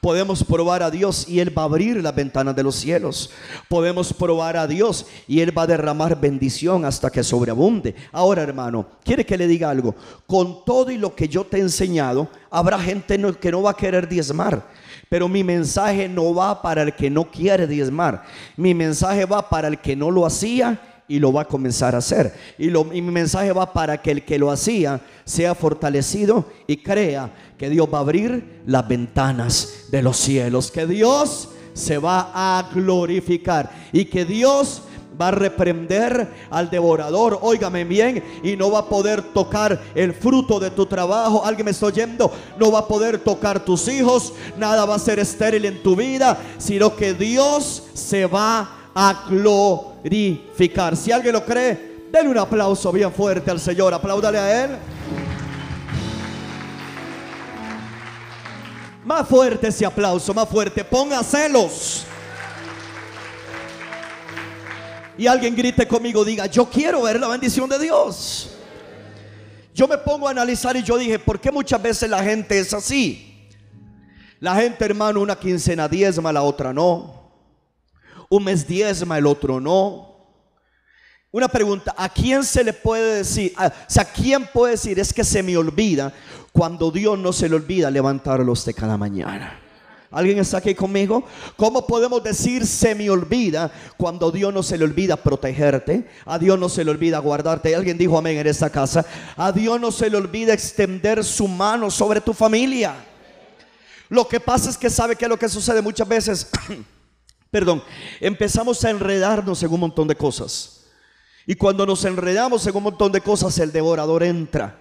[0.00, 3.30] Podemos probar a Dios y Él va a abrir las ventanas de los cielos.
[3.68, 7.94] Podemos probar a Dios y Él va a derramar bendición hasta que sobreabunde.
[8.12, 9.94] Ahora, hermano, quiere que le diga algo.
[10.26, 13.76] Con todo y lo que yo te he enseñado, habrá gente que no va a
[13.76, 14.66] querer diezmar.
[15.08, 18.24] Pero mi mensaje no va para el que no quiere diezmar.
[18.56, 21.98] Mi mensaje va para el que no lo hacía y lo va a comenzar a
[21.98, 22.32] hacer.
[22.56, 27.30] Y, lo, mi mensaje va para que el que lo hacía sea fortalecido y crea
[27.62, 32.68] que Dios va a abrir las ventanas de los cielos, que Dios se va a
[32.74, 34.82] glorificar y que Dios
[35.20, 40.58] va a reprender al devorador, óigame bien, y no va a poder tocar el fruto
[40.58, 41.44] de tu trabajo.
[41.44, 45.20] Alguien me está oyendo, no va a poder tocar tus hijos, nada va a ser
[45.20, 50.96] estéril en tu vida, sino que Dios se va a glorificar.
[50.96, 53.94] Si alguien lo cree, denle un aplauso bien fuerte al Señor.
[53.94, 54.70] Apláudale a Él.
[59.04, 60.84] Más fuerte ese aplauso, más fuerte.
[60.84, 62.04] Ponga celos.
[65.18, 68.50] Y alguien grite conmigo, diga, yo quiero ver la bendición de Dios.
[69.74, 72.72] Yo me pongo a analizar y yo dije, ¿por qué muchas veces la gente es
[72.72, 73.48] así?
[74.40, 77.22] La gente, hermano, una quincena diezma, la otra no
[78.32, 80.10] un mes diezma, el otro no.
[81.30, 83.52] Una pregunta, ¿a quién se le puede decir?
[83.58, 86.12] O sea, ¿quién puede decir es que se me olvida
[86.52, 89.58] cuando Dios no se le olvida levantarlos de cada mañana?
[90.10, 91.24] ¿Alguien está aquí conmigo?
[91.56, 96.06] ¿Cómo podemos decir se me olvida cuando Dios no se le olvida protegerte?
[96.26, 97.74] A Dios no se le olvida guardarte.
[97.74, 99.06] Alguien dijo amén en esta casa.
[99.36, 102.94] A Dios no se le olvida extender su mano sobre tu familia.
[104.10, 106.50] Lo que pasa es que sabe que lo que sucede muchas veces
[107.52, 107.82] perdón,
[108.18, 110.84] empezamos a enredarnos en un montón de cosas.
[111.46, 114.78] Y cuando nos enredamos en un montón de cosas, el devorador entra.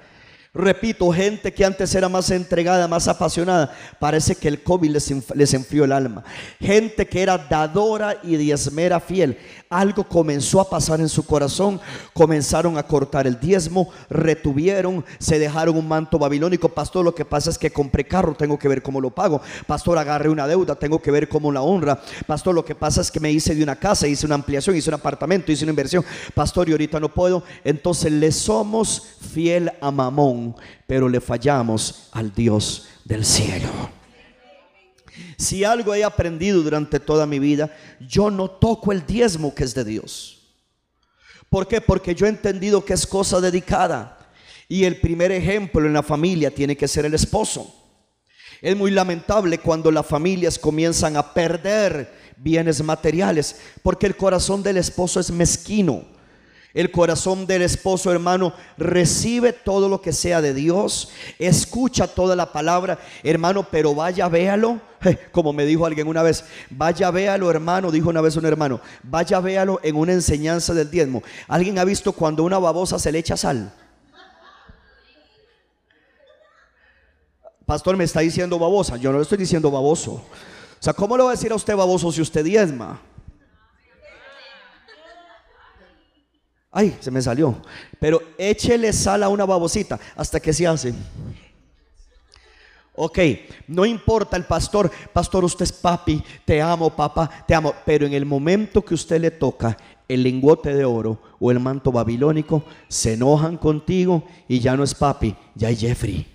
[0.53, 5.85] Repito, gente que antes era más entregada, más apasionada, parece que el COVID les, enfrió
[5.85, 6.25] el alma.
[6.59, 9.37] Gente que era dadora y diezmera fiel.
[9.69, 11.79] Algo comenzó a pasar en su corazón.
[12.11, 16.67] Comenzaron a cortar el diezmo, retuvieron, se dejaron un manto babilónico.
[16.67, 19.41] Pastor, lo que pasa es que compré carro, tengo que ver cómo lo pago.
[19.65, 22.01] Pastor, agarré una deuda, tengo que ver cómo la honra.
[22.27, 24.89] Pastor, lo que pasa es que me hice de una casa, hice una ampliación, hice
[24.89, 26.03] un apartamento, hice una inversión.
[26.35, 27.41] Pastor, y ahorita no puedo.
[27.63, 30.40] Entonces le somos fiel a Mamón
[30.87, 33.69] pero le fallamos al Dios del cielo.
[35.37, 39.73] Si algo he aprendido durante toda mi vida, yo no toco el diezmo que es
[39.73, 40.41] de Dios.
[41.49, 41.81] ¿Por qué?
[41.81, 44.17] Porque yo he entendido que es cosa dedicada.
[44.69, 47.75] Y el primer ejemplo en la familia tiene que ser el esposo.
[48.61, 54.77] Es muy lamentable cuando las familias comienzan a perder bienes materiales, porque el corazón del
[54.77, 56.05] esposo es mezquino.
[56.73, 62.53] El corazón del esposo, hermano, recibe todo lo que sea de Dios, escucha toda la
[62.53, 64.79] palabra, hermano, pero vaya, véalo.
[65.33, 69.41] Como me dijo alguien una vez, vaya, véalo, hermano, dijo una vez un hermano, vaya,
[69.41, 71.23] véalo en una enseñanza del diezmo.
[71.49, 73.73] ¿Alguien ha visto cuando una babosa se le echa sal?
[77.65, 78.97] Pastor, me está diciendo babosa.
[78.97, 80.11] Yo no le estoy diciendo baboso.
[80.11, 80.23] O
[80.83, 82.99] sea, ¿cómo le va a decir a usted baboso si usted diezma?
[86.71, 87.61] Ay, se me salió.
[87.99, 90.93] Pero échele sal a una babosita hasta que se hace.
[92.95, 93.19] Ok,
[93.67, 97.73] no importa el pastor, pastor, usted es papi, te amo, papá, te amo.
[97.85, 101.91] Pero en el momento que usted le toca el lingote de oro o el manto
[101.91, 106.27] babilónico, se enojan contigo y ya no es papi, ya es Jeffrey.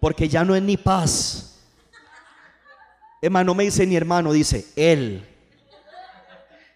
[0.00, 1.58] Porque ya no es ni paz.
[3.20, 5.29] Hermano, me dice ni hermano, dice él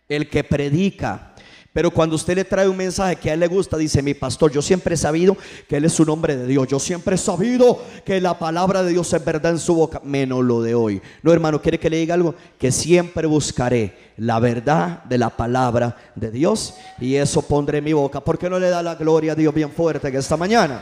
[0.09, 1.35] el que predica.
[1.75, 4.53] Pero cuando usted le trae un mensaje que a él le gusta, dice mi pastor,
[4.53, 5.37] yo siempre he sabido
[5.69, 6.69] que él es un hombre de Dios.
[6.69, 10.45] Yo siempre he sabido que la palabra de Dios es verdad en su boca, menos
[10.45, 11.03] lo de hoy.
[11.25, 12.37] No, hermano, ¿quiere que le diga algo?
[12.61, 17.93] Que siempre buscaré la verdad de la palabra de Dios y eso pondré en mi
[17.93, 18.21] boca.
[18.21, 20.81] ¿Por qué no le da la gloria a Dios bien fuerte que esta mañana?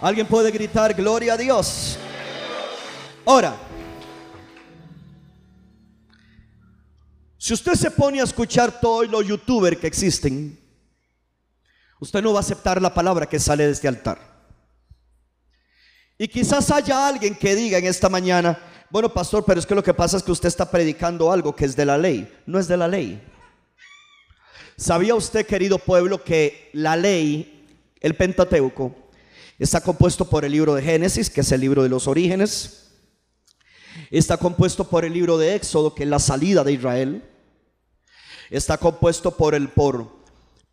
[0.00, 1.98] ¿Alguien puede gritar gloria a Dios?
[3.26, 3.54] Ahora,
[7.44, 10.58] Si usted se pone a escuchar todos los youtubers que existen,
[12.00, 14.18] usted no va a aceptar la palabra que sale de este altar.
[16.16, 19.82] Y quizás haya alguien que diga en esta mañana, bueno, pastor, pero es que lo
[19.82, 22.34] que pasa es que usted está predicando algo que es de la ley.
[22.46, 23.22] No es de la ley.
[24.78, 27.66] ¿Sabía usted, querido pueblo, que la ley,
[28.00, 28.96] el Pentateuco,
[29.58, 32.86] está compuesto por el libro de Génesis, que es el libro de los orígenes?
[34.10, 37.32] Está compuesto por el libro de Éxodo, que es la salida de Israel
[38.50, 40.08] está compuesto por el, por,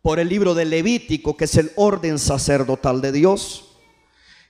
[0.02, 3.76] por el libro de Levítico, que es el orden sacerdotal de Dios.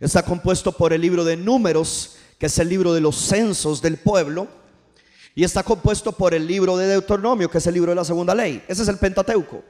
[0.01, 3.99] Está compuesto por el libro de Números, que es el libro de los censos del
[3.99, 4.49] pueblo.
[5.35, 8.35] Y está compuesto por el libro de Deuteronomio, que es el libro de la segunda
[8.35, 8.63] ley.
[8.69, 9.63] Ese es el Pentateuco.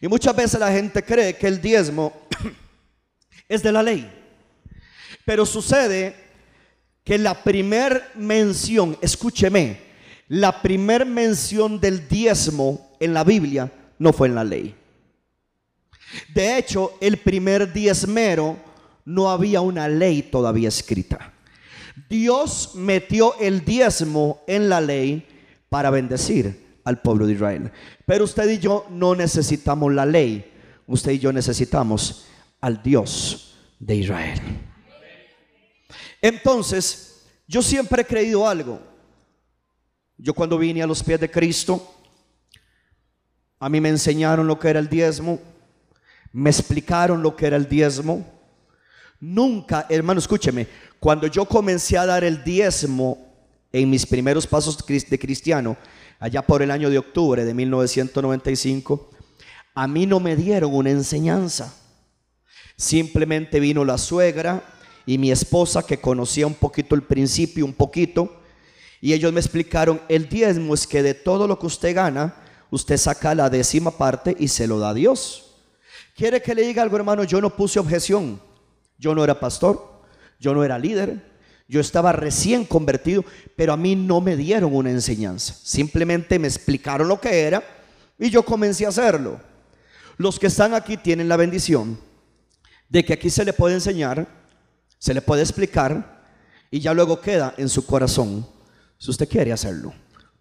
[0.00, 2.12] Y muchas veces la gente cree que el diezmo
[3.48, 4.12] es de la ley.
[5.24, 6.14] Pero sucede
[7.02, 9.85] que la primer mención, escúcheme,
[10.28, 14.74] la primer mención del diezmo en la Biblia no fue en la ley.
[16.32, 18.56] De hecho, el primer diezmero
[19.04, 21.32] no había una ley todavía escrita.
[22.08, 25.26] Dios metió el diezmo en la ley
[25.68, 27.72] para bendecir al pueblo de Israel.
[28.04, 30.52] Pero usted y yo no necesitamos la ley.
[30.86, 32.26] Usted y yo necesitamos
[32.60, 34.40] al Dios de Israel.
[36.22, 38.80] Entonces, yo siempre he creído algo.
[40.18, 41.94] Yo cuando vine a los pies de Cristo,
[43.58, 45.38] a mí me enseñaron lo que era el diezmo,
[46.32, 48.26] me explicaron lo que era el diezmo.
[49.20, 50.68] Nunca, hermano, escúcheme,
[51.00, 53.26] cuando yo comencé a dar el diezmo
[53.72, 55.76] en mis primeros pasos de cristiano,
[56.18, 59.10] allá por el año de octubre de 1995,
[59.74, 61.74] a mí no me dieron una enseñanza.
[62.76, 64.62] Simplemente vino la suegra
[65.04, 68.40] y mi esposa que conocía un poquito el principio, un poquito,
[69.06, 72.34] y ellos me explicaron, el diezmo es que de todo lo que usted gana,
[72.70, 75.54] usted saca la décima parte y se lo da a Dios.
[76.16, 77.22] ¿Quiere que le diga algo, hermano?
[77.22, 78.40] Yo no puse objeción.
[78.98, 80.02] Yo no era pastor,
[80.40, 81.24] yo no era líder,
[81.68, 85.54] yo estaba recién convertido, pero a mí no me dieron una enseñanza.
[85.62, 87.62] Simplemente me explicaron lo que era
[88.18, 89.40] y yo comencé a hacerlo.
[90.16, 91.96] Los que están aquí tienen la bendición
[92.88, 94.26] de que aquí se le puede enseñar,
[94.98, 96.26] se le puede explicar
[96.72, 98.55] y ya luego queda en su corazón
[98.98, 99.92] si usted quiere hacerlo.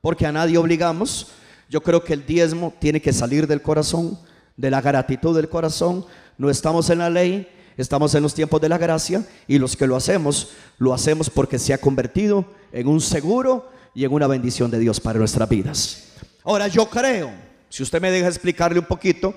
[0.01, 1.27] Porque a nadie obligamos.
[1.69, 4.19] Yo creo que el diezmo tiene que salir del corazón,
[4.55, 6.05] de la gratitud del corazón.
[6.37, 9.87] No estamos en la ley, estamos en los tiempos de la gracia y los que
[9.87, 14.69] lo hacemos, lo hacemos porque se ha convertido en un seguro y en una bendición
[14.69, 16.09] de Dios para nuestras vidas.
[16.43, 17.31] Ahora yo creo,
[17.69, 19.33] si usted me deja explicarle un poquito,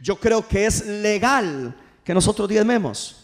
[0.00, 3.16] yo creo que es legal que nosotros diezmemos.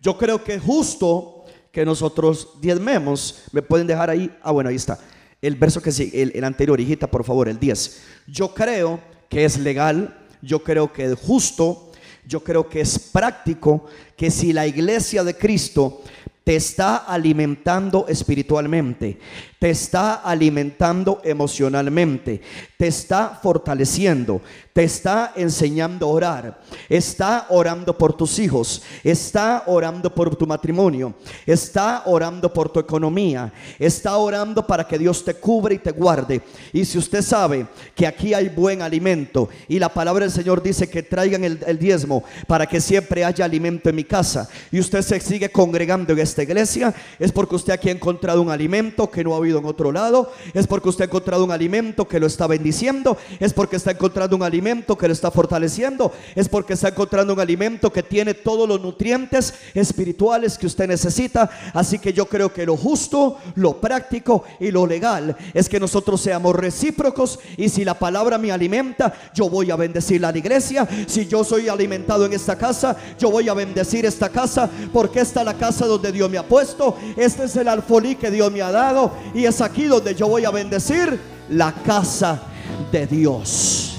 [0.00, 1.37] Yo creo que es justo
[1.72, 3.44] que nosotros diezmemos.
[3.52, 4.30] ¿Me pueden dejar ahí?
[4.42, 4.98] Ah, bueno, ahí está.
[5.40, 8.02] El verso que sigue, el, el anterior, hijita, por favor, el 10.
[8.26, 11.92] Yo creo que es legal, yo creo que es justo,
[12.26, 16.02] yo creo que es práctico que si la iglesia de Cristo
[16.44, 19.18] te está alimentando espiritualmente,
[19.58, 22.40] te está alimentando emocionalmente,
[22.76, 24.40] te está fortaleciendo,
[24.72, 31.14] te está enseñando a orar, está orando por tus hijos, está orando por tu matrimonio,
[31.44, 36.40] está orando por tu economía, está orando para que Dios te cubre y te guarde.
[36.72, 37.66] Y si usted sabe
[37.96, 42.22] que aquí hay buen alimento y la palabra del Señor dice que traigan el, diezmo
[42.46, 46.44] para que siempre haya alimento en mi casa y usted se sigue congregando en esta
[46.44, 50.30] iglesia, es porque usted aquí ha encontrado un alimento que no ha en otro lado,
[50.52, 54.36] es porque usted ha encontrado un alimento que lo está bendiciendo, es porque está encontrando
[54.36, 58.68] un alimento que lo está fortaleciendo, es porque está encontrando un alimento que tiene todos
[58.68, 61.48] los nutrientes espirituales que usted necesita.
[61.72, 66.20] Así que yo creo que lo justo, lo práctico y lo legal es que nosotros
[66.20, 70.86] seamos recíprocos y si la palabra me alimenta, yo voy a bendecir la iglesia.
[71.06, 75.40] Si yo soy alimentado en esta casa, yo voy a bendecir esta casa porque esta
[75.40, 76.96] es la casa donde Dios me ha puesto.
[77.16, 80.44] Este es el alfolí que Dios me ha dado y es aquí donde yo voy
[80.44, 81.16] a bendecir
[81.48, 82.42] la casa
[82.90, 83.94] de Dios.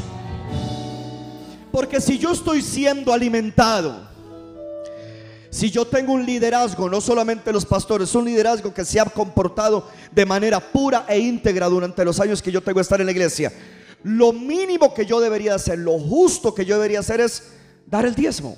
[1.71, 4.05] Porque si yo estoy siendo alimentado,
[5.49, 9.87] si yo tengo un liderazgo, no solamente los pastores, un liderazgo que se ha comportado
[10.11, 13.13] de manera pura e íntegra durante los años que yo tengo que estar en la
[13.13, 13.53] iglesia,
[14.03, 17.53] lo mínimo que yo debería hacer, lo justo que yo debería hacer es
[17.85, 18.57] dar el diezmo.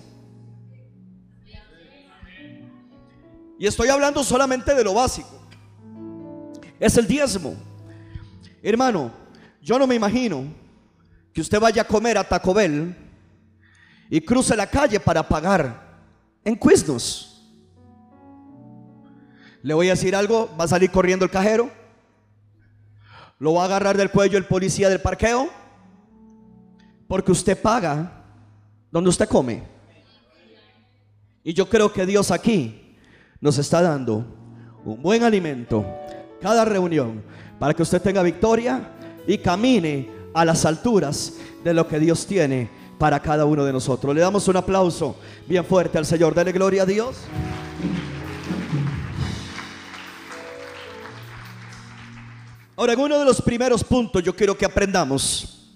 [3.60, 5.41] Y estoy hablando solamente de lo básico.
[6.82, 7.56] Es el diezmo.
[8.64, 9.12] Hermano,
[9.62, 10.46] yo no me imagino
[11.32, 12.96] que usted vaya a comer a Taco Bell
[14.10, 16.02] y cruce la calle para pagar
[16.44, 17.48] en Quiznos.
[19.62, 21.70] Le voy a decir algo, va a salir corriendo el cajero,
[23.38, 25.52] lo va a agarrar del cuello el policía del parqueo,
[27.08, 28.24] porque usted paga
[28.90, 29.62] donde usted come.
[31.44, 32.98] Y yo creo que Dios aquí
[33.40, 34.26] nos está dando
[34.84, 35.86] un buen alimento
[36.42, 37.24] cada reunión
[37.60, 38.82] para que usted tenga victoria
[39.28, 44.14] y camine a las alturas de lo que Dios tiene para cada uno de nosotros.
[44.16, 45.16] Le damos un aplauso
[45.48, 46.34] bien fuerte al Señor.
[46.34, 47.18] Dele gloria a Dios.
[52.76, 55.70] Ahora, en uno de los primeros puntos yo quiero que aprendamos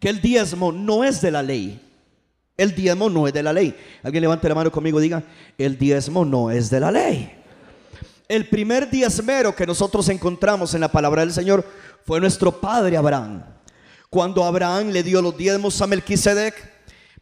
[0.00, 1.80] que el diezmo no es de la ley.
[2.56, 3.76] El diezmo no es de la ley.
[4.02, 5.22] Alguien levante la mano conmigo y diga,
[5.58, 7.45] el diezmo no es de la ley.
[8.28, 11.64] El primer diezmero que nosotros encontramos en la palabra del Señor
[12.04, 13.44] fue nuestro padre Abraham.
[14.10, 16.54] Cuando Abraham le dio los diezmos a Melquisedec,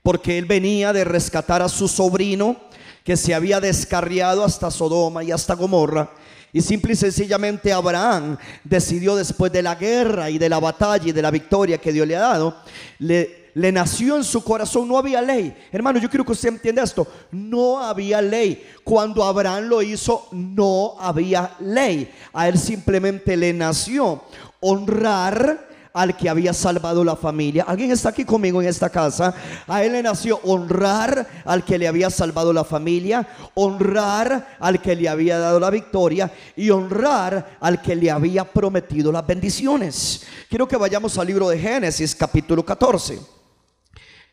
[0.02, 2.56] porque él venía de rescatar a su sobrino
[3.04, 6.10] que se había descarriado hasta Sodoma y hasta Gomorra.
[6.54, 11.12] Y simple y sencillamente Abraham decidió después de la guerra y de la batalla y
[11.12, 12.56] de la victoria que Dios le ha dado,
[12.98, 15.56] le, le nació en su corazón, no había ley.
[15.70, 18.64] Hermano, yo quiero que usted entienda esto, no había ley.
[18.82, 22.12] Cuando Abraham lo hizo, no había ley.
[22.32, 24.22] A él simplemente le nació
[24.60, 27.64] honrar al que había salvado la familia.
[27.68, 29.32] ¿Alguien está aquí conmigo en esta casa?
[29.68, 34.96] A él le nació honrar al que le había salvado la familia, honrar al que
[34.96, 40.24] le había dado la victoria y honrar al que le había prometido las bendiciones.
[40.48, 43.43] Quiero que vayamos al libro de Génesis capítulo 14.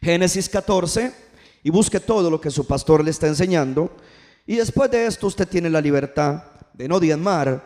[0.02, 1.12] Génesis 14
[1.64, 3.96] y busque todo lo que su pastor le está enseñando.
[4.48, 7.64] Y después de esto usted tiene la libertad de no diezmar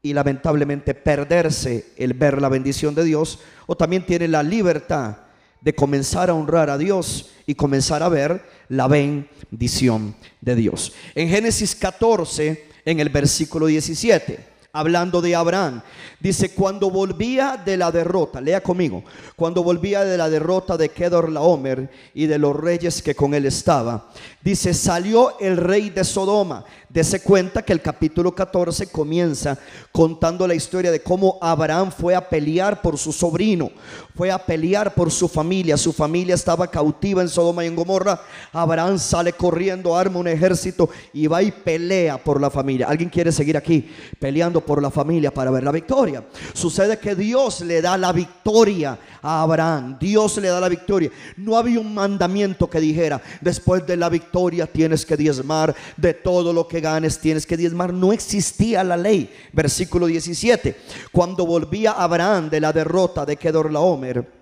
[0.00, 5.18] y lamentablemente perderse el ver la bendición de Dios, o también tiene la libertad
[5.60, 10.92] de comenzar a honrar a Dios y comenzar a ver la bendición de Dios.
[11.14, 14.38] En Génesis 14, en el versículo 17,
[14.72, 15.82] hablando de Abraham,
[16.20, 19.02] dice, cuando volvía de la derrota, lea conmigo,
[19.36, 23.46] cuando volvía de la derrota de Kedor Laomer y de los reyes que con él
[23.46, 24.10] estaba,
[24.42, 29.56] dice, salió el rey de Sodoma Dese cuenta que el capítulo 14 comienza
[29.92, 33.70] contando la historia de cómo Abraham fue a pelear por su sobrino,
[34.16, 35.76] fue a pelear por su familia.
[35.76, 38.20] Su familia estaba cautiva en Sodoma y en Gomorra.
[38.52, 42.88] Abraham sale corriendo, arma un ejército y va y pelea por la familia.
[42.88, 43.88] ¿Alguien quiere seguir aquí
[44.18, 46.24] peleando por la familia para ver la victoria?
[46.54, 49.96] Sucede que Dios le da la victoria a Abraham.
[50.00, 51.10] Dios le da la victoria.
[51.36, 56.52] No había un mandamiento que dijera, después de la victoria tienes que diezmar de todo
[56.52, 57.92] lo que ganes tienes que diezmar.
[57.92, 59.32] No existía la ley.
[59.52, 60.76] Versículo 17.
[61.12, 64.40] Cuando volvía Abraham de la derrota de Kedorlaomer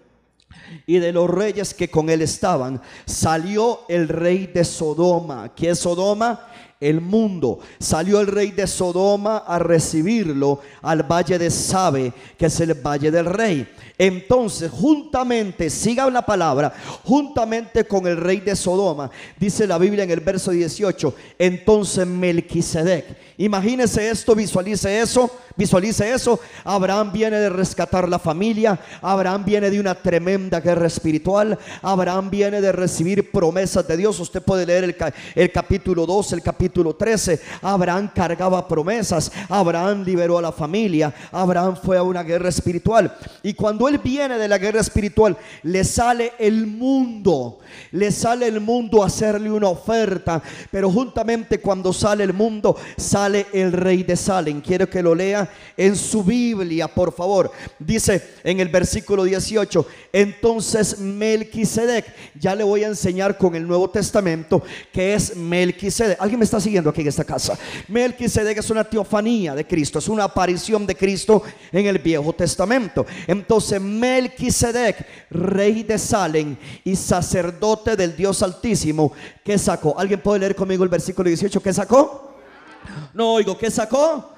[0.86, 5.55] y de los reyes que con él estaban, salió el rey de Sodoma.
[5.55, 6.49] ¿Qué es Sodoma?
[6.80, 7.59] el mundo.
[7.78, 13.11] Salió el rey de Sodoma a recibirlo al valle de Sabe, que es el valle
[13.11, 13.68] del rey.
[13.99, 16.73] Entonces, juntamente, siga la palabra,
[17.03, 23.05] juntamente con el rey de Sodoma, dice la Biblia en el verso 18, entonces Melquisedec.
[23.39, 26.41] Imagínese esto, visualice eso, visualice eso.
[26.65, 32.61] Abraham viene de rescatar la familia, Abraham viene de una tremenda guerra espiritual, Abraham viene
[32.61, 34.19] de recibir promesas de Dios.
[34.19, 34.97] Usted puede leer el,
[35.35, 37.41] el capítulo 2, el capítulo 13.
[37.63, 43.17] Abraham cargaba promesas, Abraham liberó a la familia, Abraham fue a una guerra espiritual.
[43.43, 47.59] Y cuando él viene de la guerra espiritual, le sale el mundo,
[47.93, 53.47] le sale el mundo a hacerle una oferta, pero juntamente cuando sale el mundo, sale
[53.53, 54.61] el rey de Salem.
[54.61, 57.51] Quiero que lo lea en su Biblia, por favor.
[57.78, 62.07] Dice en el versículo 18, entonces Melquisedec,
[62.39, 64.62] ya le voy a enseñar con el Nuevo Testamento
[64.93, 66.20] que es Melquisedec.
[66.20, 67.59] ¿Alguien me está siguiendo aquí en esta casa?
[67.89, 73.07] Melquisedec es una teofanía de Cristo, es una aparición de Cristo en el Viejo Testamento.
[73.26, 79.12] Entonces Melquisedec, rey de Salem y sacerdote del Dios Altísimo,
[79.45, 79.99] ¿qué sacó?
[79.99, 81.61] ¿Alguien puede leer conmigo el versículo 18?
[81.62, 82.37] ¿Qué sacó?
[83.14, 84.33] No oigo, ¿qué sacó?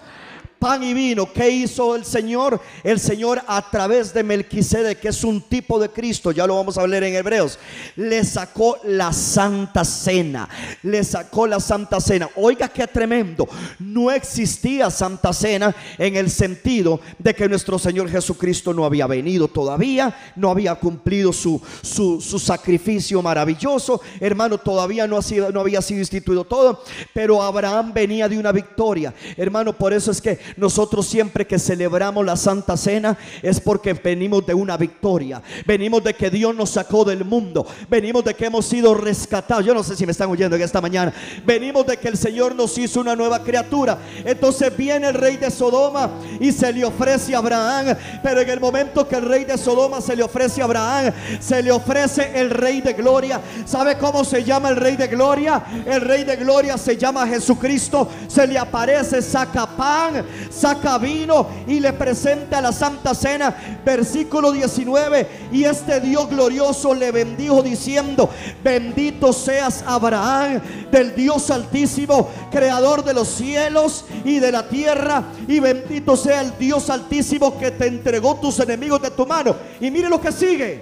[0.61, 1.33] Pan y vino.
[1.33, 2.61] ¿Qué hizo el Señor?
[2.85, 6.77] El Señor a través de Melquisede, que es un tipo de Cristo, ya lo vamos
[6.77, 7.59] a leer en Hebreos,
[7.97, 10.49] le sacó la santa cena.
[10.83, 12.29] Le sacó la santa cena.
[12.37, 13.49] Oiga qué tremendo.
[13.79, 19.49] No existía santa cena en el sentido de que nuestro Señor Jesucristo no había venido
[19.49, 24.03] todavía, no había cumplido su, su, sacrificio maravilloso.
[24.21, 26.85] Hermano, todavía no, ha sido, no había sido instituido todo,
[27.15, 29.15] pero Abraham venía de una victoria.
[29.39, 34.46] Hermano, por eso es que nosotros siempre que celebramos la Santa Cena es porque venimos
[34.46, 35.42] de una victoria.
[35.66, 37.66] Venimos de que Dios nos sacó del mundo.
[37.88, 39.64] Venimos de que hemos sido rescatados.
[39.64, 41.12] Yo no sé si me están oyendo en esta mañana.
[41.44, 43.98] Venimos de que el Señor nos hizo una nueva criatura.
[44.24, 47.96] Entonces viene el rey de Sodoma y se le ofrece a Abraham.
[48.22, 51.62] Pero en el momento que el rey de Sodoma se le ofrece a Abraham, se
[51.62, 53.40] le ofrece el rey de gloria.
[53.64, 55.62] ¿Sabe cómo se llama el rey de gloria?
[55.86, 58.09] El rey de gloria se llama Jesucristo.
[58.28, 63.80] Se le aparece, saca pan, saca vino y le presenta la Santa Cena.
[63.84, 65.26] Versículo 19.
[65.53, 68.30] Y este Dios glorioso le bendijo diciendo,
[68.62, 70.61] bendito seas Abraham
[70.91, 75.24] del Dios altísimo, creador de los cielos y de la tierra.
[75.49, 79.57] Y bendito sea el Dios altísimo que te entregó tus enemigos de tu mano.
[79.80, 80.80] Y mire lo que sigue.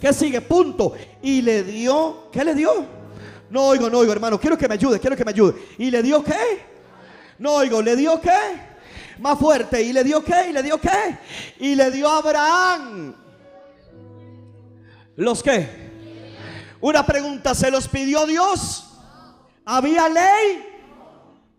[0.00, 0.40] ¿Qué sigue?
[0.40, 0.94] Punto.
[1.22, 2.86] Y le dio, ¿qué le dio?
[3.50, 4.38] No oigo, no oigo, hermano.
[4.38, 5.54] Quiero que me ayude, quiero que me ayude.
[5.78, 6.69] ¿Y le dio qué?
[7.40, 8.38] No oigo, ¿le dio qué?
[9.18, 9.82] Más fuerte.
[9.82, 10.50] ¿Y le dio qué?
[10.50, 11.16] ¿Y le dio qué?
[11.58, 13.14] Y le dio a Abraham.
[15.16, 15.90] ¿Los qué?
[16.82, 18.90] Una pregunta, ¿se los pidió Dios?
[19.64, 20.66] ¿Había ley?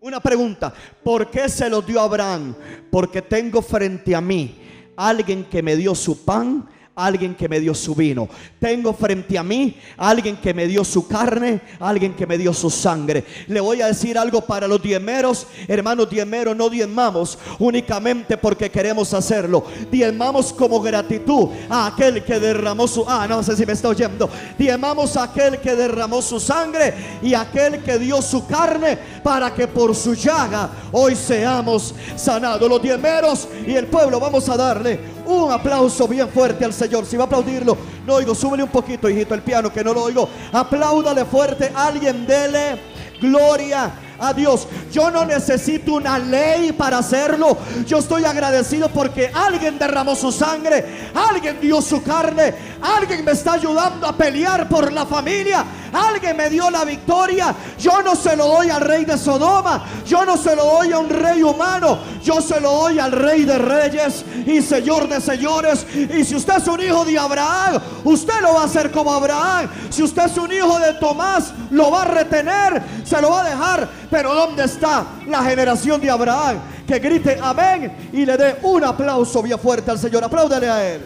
[0.00, 0.72] Una pregunta,
[1.02, 2.54] ¿por qué se los dio a Abraham?
[2.88, 4.60] Porque tengo frente a mí
[4.96, 8.28] alguien que me dio su pan alguien que me dio su vino.
[8.60, 12.68] Tengo frente a mí alguien que me dio su carne, alguien que me dio su
[12.68, 13.24] sangre.
[13.48, 15.46] Le voy a decir algo para los diezmeros.
[15.66, 19.64] Hermanos diezmeros, no diezmamos únicamente porque queremos hacerlo.
[19.90, 23.04] Diezmamos como gratitud a aquel que derramó su...
[23.08, 24.28] Ah, no sé si me está oyendo.
[24.58, 29.66] Diezmamos a aquel que derramó su sangre y aquel que dio su carne para que
[29.66, 32.68] por su llaga hoy seamos sanados.
[32.68, 37.06] Los diezmeros y el pueblo vamos a darle un aplauso bien fuerte al Señor.
[37.06, 40.04] Si va a aplaudirlo, no oigo, súbele un poquito, hijito, el piano, que no lo
[40.04, 40.28] oigo.
[40.52, 42.78] Apláudale fuerte, alguien dele
[43.20, 43.92] gloria
[44.22, 44.68] a Dios.
[44.92, 47.58] Yo no necesito una ley para hacerlo.
[47.86, 53.54] Yo estoy agradecido porque alguien derramó su sangre, alguien dio su carne, alguien me está
[53.54, 58.46] ayudando a pelear por la familia, alguien me dio la victoria, yo no se lo
[58.46, 62.40] doy al rey de Sodoma, yo no se lo doy a un rey humano, yo
[62.40, 65.84] se lo doy al rey de reyes y señor de señores.
[65.94, 69.68] Y si usted es un hijo de Abraham, usted lo va a hacer como Abraham.
[69.90, 73.50] Si usted es un hijo de Tomás, lo va a retener, se lo va a
[73.50, 73.88] dejar.
[74.12, 76.58] Pero ¿dónde está la generación de Abraham?
[76.86, 80.22] Que grite amén y le dé un aplauso bien fuerte al Señor.
[80.22, 81.00] Apláudale a él.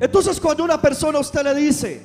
[0.00, 2.00] Entonces cuando una persona a usted le dice,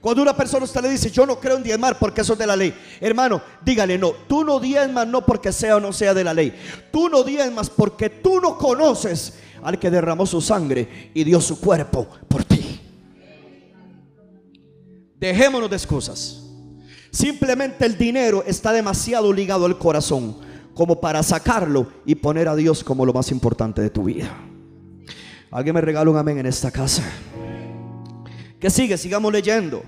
[0.00, 2.38] cuando una persona a usted le dice, yo no creo en diezmar porque eso es
[2.38, 2.72] de la ley.
[3.00, 6.54] Hermano, dígale, no, tú no diezmas no porque sea o no sea de la ley.
[6.92, 9.32] Tú no diezmas porque tú no conoces
[9.64, 12.71] al que derramó su sangre y dio su cuerpo por ti.
[15.22, 16.42] Dejémonos de excusas.
[17.12, 20.36] Simplemente el dinero está demasiado ligado al corazón
[20.74, 24.36] como para sacarlo y poner a Dios como lo más importante de tu vida.
[25.52, 27.04] Alguien me regala un amén en esta casa.
[28.58, 28.98] ¿Qué sigue?
[28.98, 29.84] Sigamos leyendo.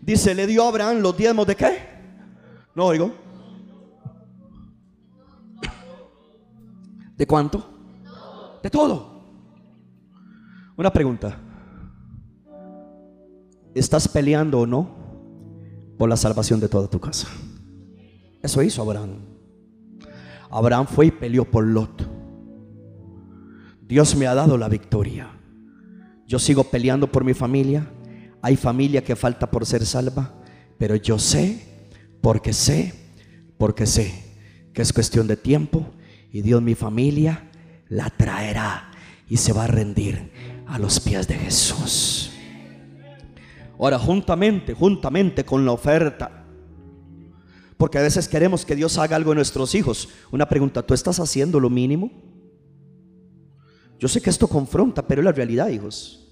[0.00, 1.78] Dice, le dio a Abraham los diezmos de qué?
[2.76, 3.12] No oigo.
[7.16, 7.68] ¿De cuánto?
[8.62, 9.24] De todo.
[10.76, 11.49] Una pregunta.
[13.74, 14.90] ¿Estás peleando o no
[15.96, 17.28] por la salvación de toda tu casa?
[18.42, 19.18] Eso hizo Abraham.
[20.50, 22.08] Abraham fue y peleó por Lot.
[23.86, 25.30] Dios me ha dado la victoria.
[26.26, 27.88] Yo sigo peleando por mi familia.
[28.42, 30.34] Hay familia que falta por ser salva.
[30.78, 31.60] Pero yo sé,
[32.20, 32.94] porque sé,
[33.58, 34.30] porque sé
[34.72, 35.86] que es cuestión de tiempo.
[36.32, 37.50] Y Dios mi familia
[37.88, 38.90] la traerá
[39.28, 40.32] y se va a rendir
[40.66, 42.32] a los pies de Jesús.
[43.80, 46.44] Ahora, juntamente, juntamente con la oferta.
[47.78, 50.10] Porque a veces queremos que Dios haga algo en nuestros hijos.
[50.30, 52.10] Una pregunta, ¿tú estás haciendo lo mínimo?
[53.98, 56.28] Yo sé que esto confronta, pero es la realidad, hijos.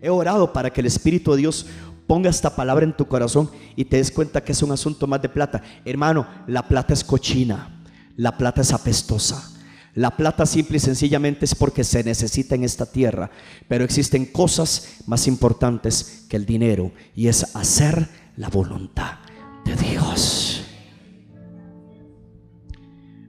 [0.00, 1.66] He orado para que el Espíritu de Dios
[2.06, 5.20] ponga esta palabra en tu corazón y te des cuenta que es un asunto más
[5.20, 5.62] de plata.
[5.84, 7.82] Hermano, la plata es cochina,
[8.16, 9.49] la plata es apestosa.
[9.94, 13.30] La plata simple y sencillamente es porque se necesita en esta tierra,
[13.66, 19.18] pero existen cosas más importantes que el dinero y es hacer la voluntad
[19.64, 20.62] de Dios.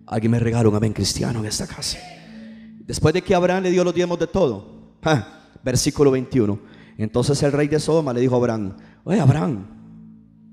[0.05, 1.97] Alguien me regala un amén cristiano en esta casa.
[2.80, 4.97] Después de que Abraham le dio los diezmos de todo.
[5.64, 6.59] versículo 21.
[6.97, 9.66] Entonces el rey de Sodoma le dijo a Abraham, oye Abraham,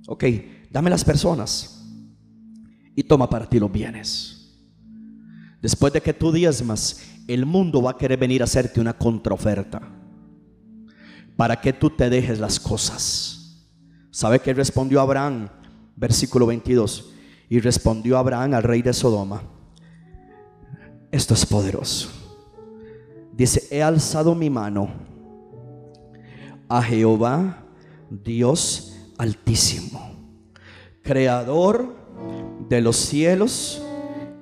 [0.07, 0.25] ok,
[0.71, 1.85] dame las personas
[2.95, 4.38] y toma para ti los bienes.
[5.61, 9.83] Después de que tú diezmas, el mundo va a querer venir a hacerte una contraoferta
[11.37, 13.67] para que tú te dejes las cosas.
[14.11, 15.49] ¿Sabe qué respondió Abraham?
[15.97, 17.13] Versículo 22.
[17.49, 19.43] Y respondió Abraham al rey de Sodoma,
[21.11, 22.11] esto es poderoso.
[23.33, 24.91] Dice, he alzado mi mano
[26.69, 27.65] a Jehová,
[28.11, 30.13] Dios altísimo,
[31.03, 31.97] creador
[32.69, 33.83] de los cielos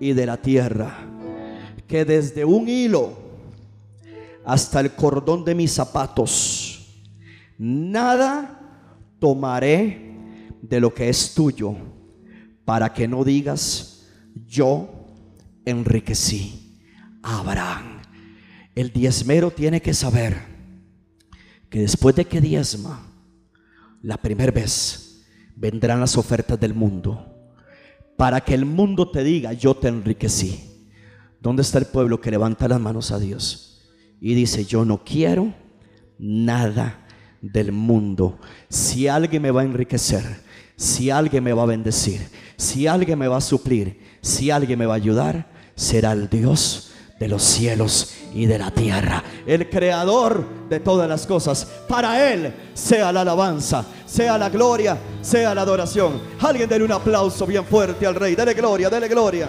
[0.00, 0.98] y de la tierra,
[1.86, 3.16] que desde un hilo
[4.44, 7.02] hasta el cordón de mis zapatos,
[7.58, 8.60] nada
[9.18, 10.16] tomaré
[10.62, 11.74] de lo que es tuyo,
[12.64, 14.06] para que no digas,
[14.46, 14.88] yo
[15.64, 16.80] enriquecí
[17.22, 18.02] a Abraham.
[18.74, 20.36] El diezmero tiene que saber
[21.70, 23.06] que después de que diezma,
[24.02, 25.24] la primera vez
[25.56, 27.35] vendrán las ofertas del mundo
[28.16, 30.88] para que el mundo te diga, yo te enriquecí.
[31.40, 33.82] ¿Dónde está el pueblo que levanta las manos a Dios
[34.20, 35.54] y dice, yo no quiero
[36.18, 37.06] nada
[37.40, 38.38] del mundo?
[38.68, 40.24] Si alguien me va a enriquecer,
[40.76, 42.20] si alguien me va a bendecir,
[42.56, 46.85] si alguien me va a suplir, si alguien me va a ayudar, será el Dios
[47.18, 51.66] de los cielos y de la tierra, el creador de todas las cosas.
[51.88, 56.20] Para Él sea la alabanza, sea la gloria, sea la adoración.
[56.40, 59.48] Alguien dele un aplauso bien fuerte al Rey, dele gloria, dele gloria.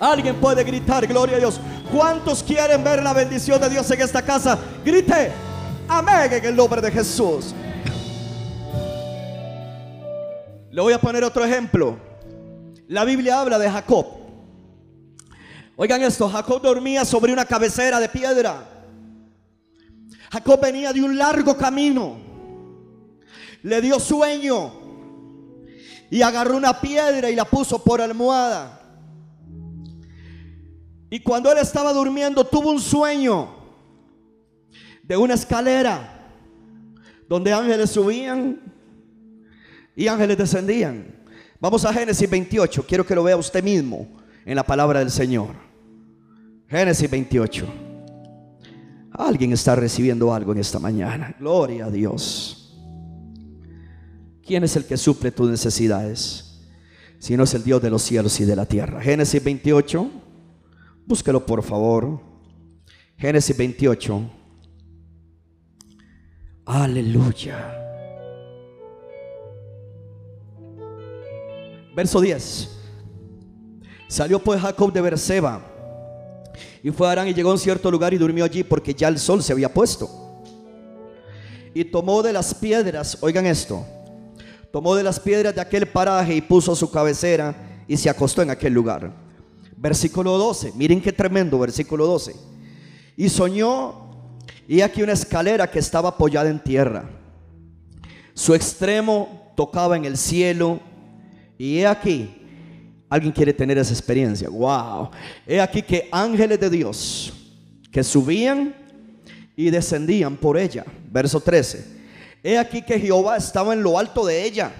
[0.00, 1.60] Alguien puede gritar, gloria a Dios.
[1.92, 4.58] ¿Cuántos quieren ver la bendición de Dios en esta casa?
[4.84, 5.30] Grite,
[5.86, 7.54] amén en el nombre de Jesús.
[10.70, 11.98] Le voy a poner otro ejemplo.
[12.88, 14.19] La Biblia habla de Jacob.
[15.82, 18.68] Oigan esto, Jacob dormía sobre una cabecera de piedra.
[20.30, 22.18] Jacob venía de un largo camino.
[23.62, 24.74] Le dio sueño
[26.10, 28.78] y agarró una piedra y la puso por almohada.
[31.08, 33.48] Y cuando él estaba durmiendo tuvo un sueño
[35.02, 36.30] de una escalera
[37.26, 38.60] donde ángeles subían
[39.96, 41.24] y ángeles descendían.
[41.58, 44.06] Vamos a Génesis 28, quiero que lo vea usted mismo
[44.44, 45.69] en la palabra del Señor.
[46.70, 47.66] Génesis 28.
[49.10, 51.34] Alguien está recibiendo algo en esta mañana.
[51.36, 52.78] Gloria a Dios.
[54.46, 56.60] ¿Quién es el que suple tus necesidades?
[57.18, 59.00] Si no es el Dios de los cielos y de la tierra.
[59.00, 60.10] Génesis 28.
[61.06, 62.20] Búsquelo por favor.
[63.18, 64.30] Génesis 28.
[66.66, 67.76] Aleluya.
[71.96, 72.70] Verso 10.
[74.06, 75.69] Salió pues Jacob de Berseba
[76.82, 79.18] y fue Arán y llegó a un cierto lugar y durmió allí porque ya el
[79.18, 80.08] sol se había puesto.
[81.74, 83.84] Y tomó de las piedras, oigan esto,
[84.72, 88.50] tomó de las piedras de aquel paraje y puso su cabecera y se acostó en
[88.50, 89.12] aquel lugar.
[89.76, 92.34] Versículo 12, miren qué tremendo, versículo 12.
[93.16, 94.10] Y soñó,
[94.66, 97.08] y aquí una escalera que estaba apoyada en tierra.
[98.34, 100.80] Su extremo tocaba en el cielo,
[101.58, 102.39] y he aquí
[103.10, 104.48] Alguien quiere tener esa experiencia.
[104.48, 105.10] Wow.
[105.44, 107.32] He aquí que ángeles de Dios
[107.90, 108.72] que subían
[109.56, 110.84] y descendían por ella.
[111.10, 111.98] Verso 13.
[112.44, 114.72] He aquí que Jehová estaba en lo alto de ella,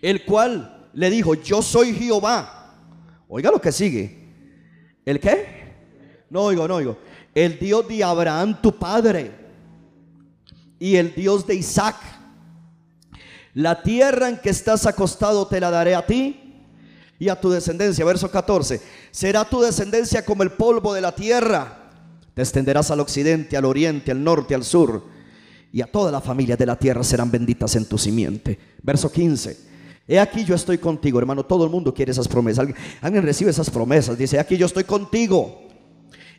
[0.00, 2.76] el cual le dijo, yo soy Jehová.
[3.28, 4.24] Oiga lo que sigue.
[5.04, 5.64] ¿El qué?
[6.30, 6.96] No oigo, no oigo.
[7.34, 9.32] El Dios de Abraham, tu padre,
[10.78, 11.96] y el Dios de Isaac.
[13.52, 16.43] La tierra en que estás acostado te la daré a ti
[17.18, 18.04] y a tu descendencia.
[18.04, 18.80] Verso 14.
[19.10, 21.90] Será tu descendencia como el polvo de la tierra.
[22.34, 25.04] Te extenderás al occidente, al oriente, al norte, al sur.
[25.72, 28.58] Y a toda la familia de la tierra serán benditas en tu simiente.
[28.82, 29.74] Verso 15.
[30.06, 31.44] He aquí yo estoy contigo, hermano.
[31.44, 32.66] Todo el mundo quiere esas promesas.
[33.00, 34.18] Alguien, recibe esas promesas.
[34.18, 35.62] Dice, aquí yo estoy contigo.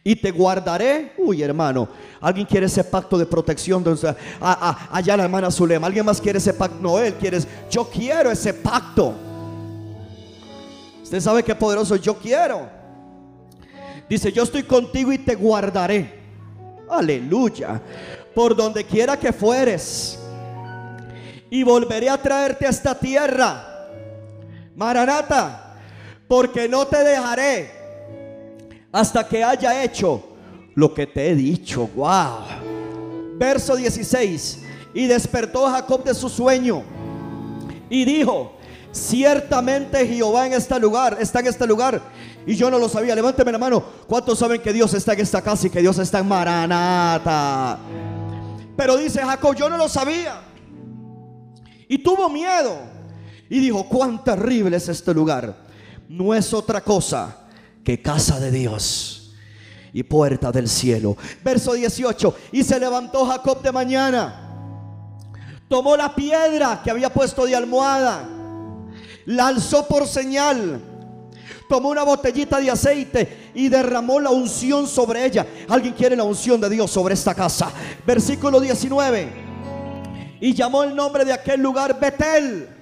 [0.04, 1.14] Y te guardaré.
[1.18, 1.90] Uy, hermano.
[2.22, 3.84] Alguien quiere ese pacto de protección.
[3.84, 5.88] De, allá la hermana Zulema.
[5.88, 6.78] Alguien más quiere ese pacto.
[6.80, 7.40] No, él quiere.
[7.72, 9.16] Yo quiero ese pacto.
[11.06, 12.68] Usted sabe qué poderoso yo quiero.
[14.10, 16.20] Dice, yo estoy contigo y te guardaré.
[16.90, 17.80] Aleluya.
[18.34, 20.18] Por donde quiera que fueres.
[21.52, 23.88] Y volveré a traerte a esta tierra.
[24.76, 25.76] Maranata.
[26.28, 27.70] Porque no te dejaré
[28.92, 30.24] hasta que haya hecho
[30.74, 31.88] lo que te he dicho.
[31.96, 33.38] Wow.
[33.38, 34.64] Verso 16.
[34.96, 36.82] Y despertó Jacob de su sueño.
[37.92, 38.55] Y dijo,
[38.96, 42.02] Ciertamente Jehová en este lugar, está en este lugar.
[42.48, 43.14] Y yo no lo sabía.
[43.14, 43.84] Levánteme la mano.
[44.08, 47.78] ¿Cuántos saben que Dios está en esta casa y que Dios está en Maranata?
[48.78, 50.40] Pero dice Jacob, yo no lo sabía.
[51.90, 52.78] Y tuvo miedo.
[53.50, 55.58] Y dijo, cuán terrible es este lugar.
[56.08, 57.50] No es otra cosa
[57.84, 59.36] que casa de Dios
[59.92, 61.18] y puerta del cielo.
[61.44, 62.34] Verso 18.
[62.54, 64.42] Y se levantó Jacob de mañana.
[65.68, 68.35] Tomó la piedra que había puesto de almohada
[69.26, 70.82] la alzó por señal.
[71.68, 75.46] Tomó una botellita de aceite y derramó la unción sobre ella.
[75.68, 77.72] Alguien quiere la unción de Dios sobre esta casa.
[78.06, 79.28] Versículo 19.
[80.42, 82.75] Y llamó el nombre de aquel lugar Betel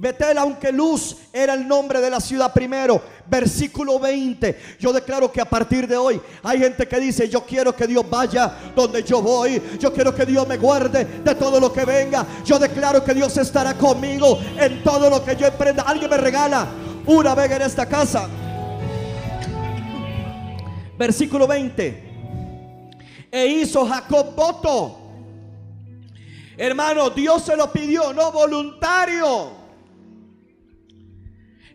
[0.00, 3.02] Betel, aunque luz era el nombre de la ciudad primero.
[3.26, 4.78] Versículo 20.
[4.78, 8.08] Yo declaro que a partir de hoy hay gente que dice, yo quiero que Dios
[8.08, 9.60] vaya donde yo voy.
[9.78, 12.26] Yo quiero que Dios me guarde de todo lo que venga.
[12.46, 15.82] Yo declaro que Dios estará conmigo en todo lo que yo emprenda.
[15.82, 16.66] Alguien me regala
[17.04, 18.26] una vez en esta casa.
[20.96, 23.28] Versículo 20.
[23.30, 24.98] E hizo Jacob voto.
[26.56, 29.59] Hermano, Dios se lo pidió, no voluntario.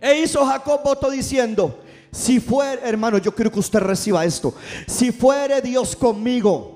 [0.02, 1.80] E hizo Jacob voto diciendo,
[2.12, 4.54] si fuere, hermano, yo quiero que usted reciba esto.
[4.88, 6.72] Si fuere Dios conmigo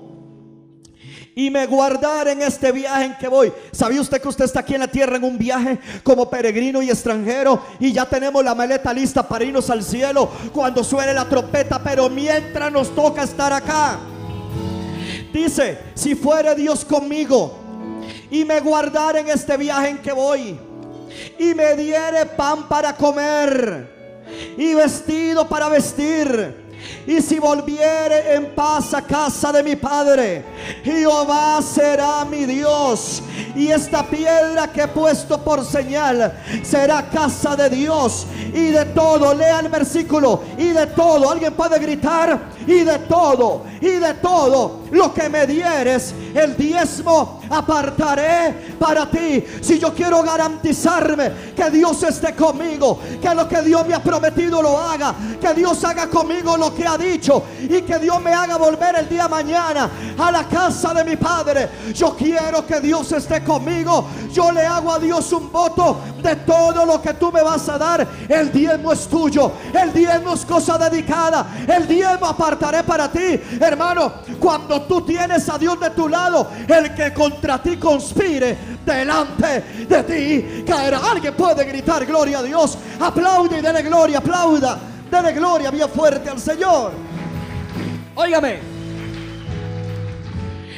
[1.34, 3.50] y me guardar en este viaje en que voy.
[3.72, 6.90] ¿Sabía usted que usted está aquí en la tierra en un viaje como peregrino y
[6.90, 7.62] extranjero?
[7.78, 11.82] Y ya tenemos la maleta lista para irnos al cielo cuando suene la trompeta.
[11.82, 13.98] Pero mientras nos toca estar acá,
[15.32, 17.56] dice: Si fuere Dios conmigo
[18.30, 20.58] y me guardar en este viaje en que voy
[21.38, 23.86] y me diere pan para comer
[24.56, 26.59] y vestido para vestir.
[27.06, 30.44] Y si volviere en paz a casa de mi padre,
[30.84, 33.22] Jehová será mi Dios.
[33.54, 38.26] Y esta piedra que he puesto por señal será casa de Dios.
[38.52, 40.42] Y de todo, lea el versículo.
[40.58, 42.38] Y de todo, alguien puede gritar.
[42.66, 49.44] Y de todo, y de todo lo que me dieres, el diezmo apartaré para ti.
[49.60, 54.62] Si yo quiero garantizarme que Dios esté conmigo, que lo que Dios me ha prometido
[54.62, 58.56] lo haga, que Dios haga conmigo lo que ha dicho y que Dios me haga
[58.56, 61.68] volver el día mañana a la casa de mi Padre.
[61.94, 64.06] Yo quiero que Dios esté conmigo.
[64.32, 67.78] Yo le hago a Dios un voto de todo lo que tú me vas a
[67.78, 68.06] dar.
[68.28, 69.52] El diezmo es tuyo.
[69.72, 71.46] El diezmo es cosa dedicada.
[71.66, 73.40] El diezmo apartaré para ti.
[73.60, 79.86] Hermano, cuando tú tienes a Dios de tu lado, el que contra ti conspire delante
[79.88, 81.00] de ti caerá.
[81.10, 82.78] Alguien puede gritar gloria a Dios.
[83.00, 84.18] Aplaude y dele gloria.
[84.18, 84.78] Aplauda.
[85.10, 86.92] Dele gloria bien fuerte al Señor.
[88.14, 88.79] Óigame.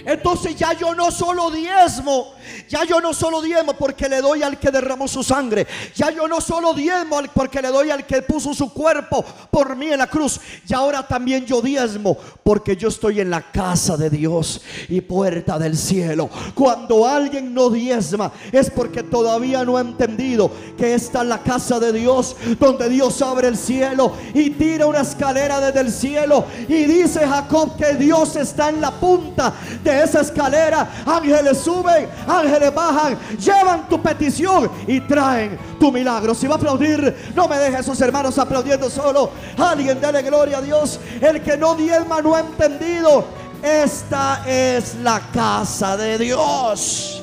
[0.05, 2.35] Entonces ya yo no solo diezmo,
[2.69, 5.67] ya yo no solo diezmo porque le doy al que derramó su sangre.
[5.95, 9.93] Ya yo no solo diezmo porque le doy al que puso su cuerpo por mí
[9.93, 10.41] en la cruz.
[10.69, 15.59] Y ahora también yo diezmo porque yo estoy en la casa de Dios y puerta
[15.59, 16.29] del cielo.
[16.55, 21.79] Cuando alguien no diezma es porque todavía no ha entendido que esta es la casa
[21.79, 26.85] de Dios donde Dios abre el cielo y tira una escalera desde el cielo y
[26.85, 30.89] dice Jacob que Dios está en la punta de esa escalera.
[31.07, 36.35] Ángeles suben, ángeles bajan, llevan tu petición y traen tu milagro.
[36.35, 39.31] Si va a aplaudir, no me deje esos hermanos aplaudiendo solo.
[39.59, 41.01] Alguien dele gloria a Dios.
[41.21, 43.25] El que no diezma no ha entendido.
[43.63, 47.23] Esta es la casa de Dios.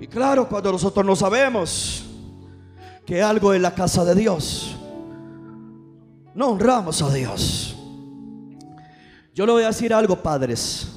[0.00, 2.04] Y claro, cuando nosotros no sabemos
[3.06, 4.76] que algo es la casa de Dios,
[6.34, 7.63] no honramos a Dios.
[9.34, 10.88] Yo le voy a decir algo, padres.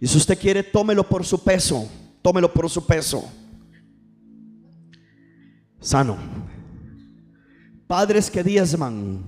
[0.00, 1.88] Y si usted quiere, tómelo por su peso.
[2.20, 3.30] Tómelo por su peso.
[5.80, 6.18] Sano.
[7.86, 9.24] Padres que diezman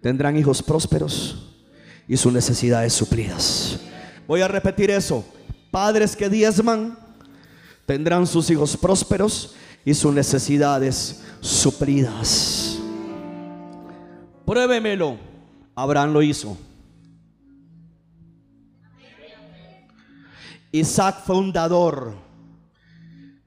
[0.00, 1.54] tendrán hijos prósperos
[2.08, 3.78] y sus necesidades suplidas.
[4.26, 5.24] Voy a repetir eso.
[5.70, 6.98] Padres que diezman
[7.84, 9.54] tendrán sus hijos prósperos
[9.84, 12.78] y sus necesidades suplidas.
[14.44, 15.29] Pruébemelo.
[15.82, 16.58] Abraham lo hizo.
[20.72, 22.14] Isaac fundador.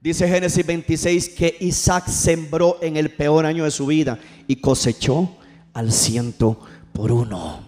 [0.00, 4.18] Dice Génesis 26 que Isaac sembró en el peor año de su vida
[4.48, 5.36] y cosechó
[5.72, 6.58] al ciento
[6.92, 7.60] por uno.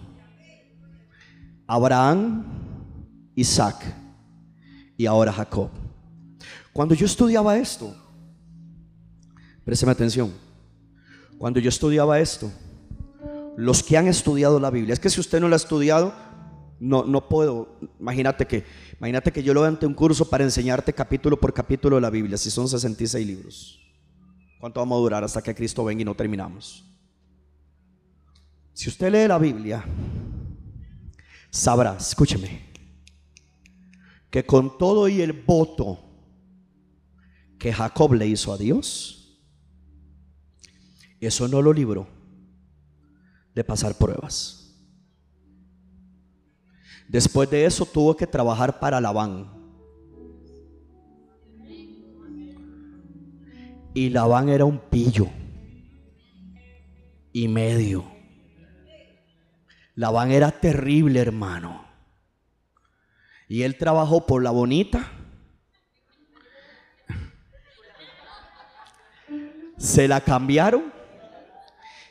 [1.68, 2.44] Abraham,
[3.36, 3.84] Isaac
[4.96, 5.70] y ahora Jacob.
[6.72, 7.94] Cuando yo estudiaba esto,
[9.64, 10.32] présteme atención,
[11.38, 12.50] cuando yo estudiaba esto,
[13.56, 16.14] los que han estudiado la Biblia, es que si usted no la ha estudiado,
[16.78, 18.64] no, no puedo, imagínate que
[18.98, 22.38] Imagínate que yo lo ante un curso para enseñarte capítulo por capítulo de la Biblia,
[22.38, 23.80] si son 66 libros.
[24.58, 26.84] ¿Cuánto vamos a durar hasta que Cristo venga y no terminamos?
[28.72, 29.84] Si usted lee la Biblia,
[31.50, 32.72] sabrá, escúcheme,
[34.30, 36.00] que con todo y el voto
[37.58, 39.42] que Jacob le hizo a Dios,
[41.20, 42.15] eso no lo libró
[43.56, 44.70] de pasar pruebas.
[47.08, 49.50] Después de eso tuvo que trabajar para Labán.
[53.94, 55.28] Y Labán era un pillo
[57.32, 58.04] y medio.
[59.94, 61.86] Labán era terrible, hermano.
[63.48, 65.10] Y él trabajó por la bonita.
[69.78, 70.95] Se la cambiaron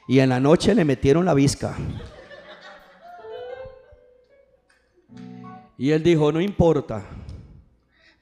[0.07, 1.75] y en la noche le metieron la visca.
[5.77, 7.05] Y él dijo, no importa,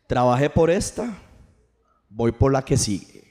[0.08, 1.18] trabajé por esta,
[2.10, 3.24] voy por la que sigue.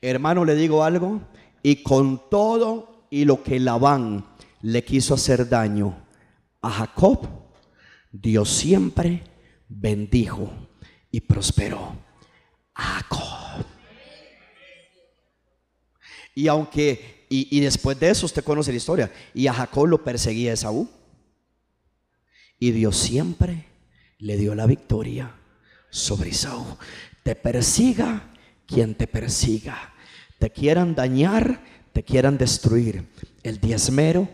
[0.00, 1.20] Hermano, le digo algo,
[1.62, 4.26] y con todo y lo que Labán
[4.62, 6.06] le quiso hacer daño
[6.60, 7.28] a Jacob,
[8.10, 9.22] Dios siempre
[9.68, 10.50] bendijo
[11.10, 11.96] y prosperó
[12.74, 13.66] a Jacob.
[16.34, 20.52] Y aunque, y, después de eso usted conoce la historia, y a Jacob lo perseguía
[20.52, 20.88] Esaú.
[22.58, 23.66] Y Dios siempre
[24.18, 25.34] le dio la victoria
[25.90, 26.64] sobre Isaú.
[27.22, 28.30] Te persiga
[28.66, 29.94] quien te persiga.
[30.38, 33.08] Te quieran dañar, te quieran destruir.
[33.42, 34.28] El diezmero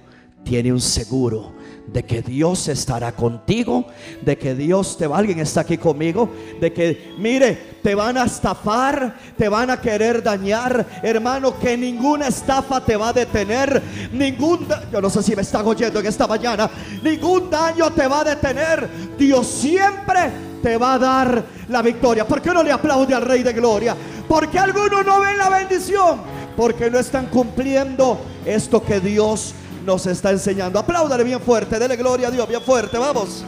[0.49, 1.53] tiene un seguro
[1.87, 3.87] de que Dios estará contigo,
[4.23, 8.25] de que Dios te va, alguien está aquí conmigo, de que, mire, te van a
[8.25, 14.67] estafar, te van a querer dañar, hermano, que ninguna estafa te va a detener, ningún,
[14.91, 16.71] yo no sé si me están oyendo en esta mañana,
[17.03, 18.89] ningún daño te va a detener,
[19.19, 20.31] Dios siempre
[20.63, 22.27] te va a dar la victoria.
[22.27, 23.95] ¿Por qué no le aplaude al Rey de Gloria?
[24.27, 26.21] Porque algunos no ven la bendición,
[26.57, 29.55] porque no están cumpliendo esto que Dios
[29.89, 30.79] nos está enseñando.
[30.79, 33.43] Apláudale bien fuerte, dele gloria a Dios, bien fuerte, vamos.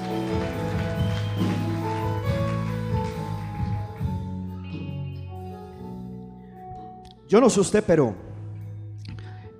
[7.29, 8.17] Yo no sé usted, pero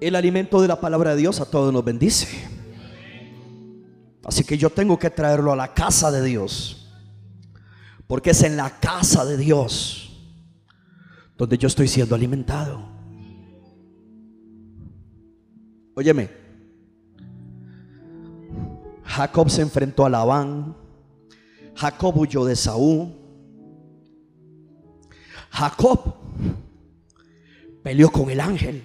[0.01, 2.27] el alimento de la palabra de Dios a todos nos bendice.
[4.25, 6.91] Así que yo tengo que traerlo a la casa de Dios.
[8.07, 10.33] Porque es en la casa de Dios
[11.37, 12.83] donde yo estoy siendo alimentado.
[15.95, 16.40] Óyeme,
[19.21, 20.75] Jacob se enfrentó a Labán,
[21.75, 23.13] Jacob huyó de Saúl,
[25.51, 26.15] Jacob
[27.83, 28.83] peleó con el ángel.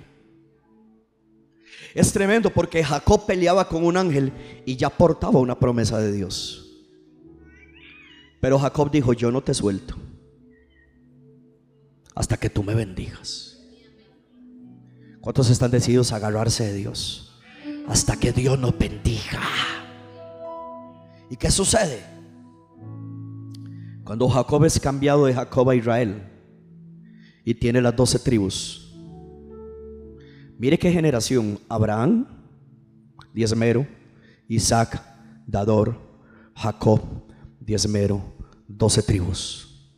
[1.93, 4.33] Es tremendo porque Jacob peleaba con un ángel
[4.65, 6.83] y ya portaba una promesa de Dios.
[8.41, 9.95] Pero Jacob dijo, yo no te suelto
[12.13, 13.57] hasta que tú me bendigas.
[15.21, 17.39] ¿Cuántos están decididos a agarrarse de Dios?
[17.87, 19.39] Hasta que Dios nos bendiga.
[21.29, 22.03] ¿Y qué sucede?
[24.03, 26.23] Cuando Jacob es cambiado de Jacob a Israel
[27.43, 28.93] y tiene las doce tribus.
[30.57, 31.59] Mire qué generación.
[31.67, 32.27] Abraham,
[33.33, 33.87] diezmero,
[34.47, 35.01] Isaac,
[35.47, 35.97] Dador,
[36.55, 37.01] Jacob,
[37.59, 38.21] diezmero,
[38.67, 39.91] doce tribus.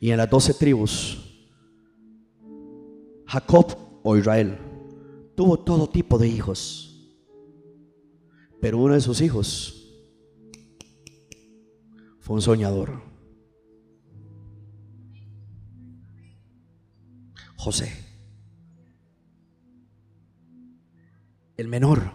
[0.00, 1.18] Y en las doce tribus,
[3.26, 4.58] Jacob o Israel
[5.34, 6.93] tuvo todo tipo de hijos.
[8.64, 9.92] Pero uno de sus hijos
[12.20, 13.02] fue un soñador.
[17.56, 17.92] José.
[21.58, 22.10] El menor.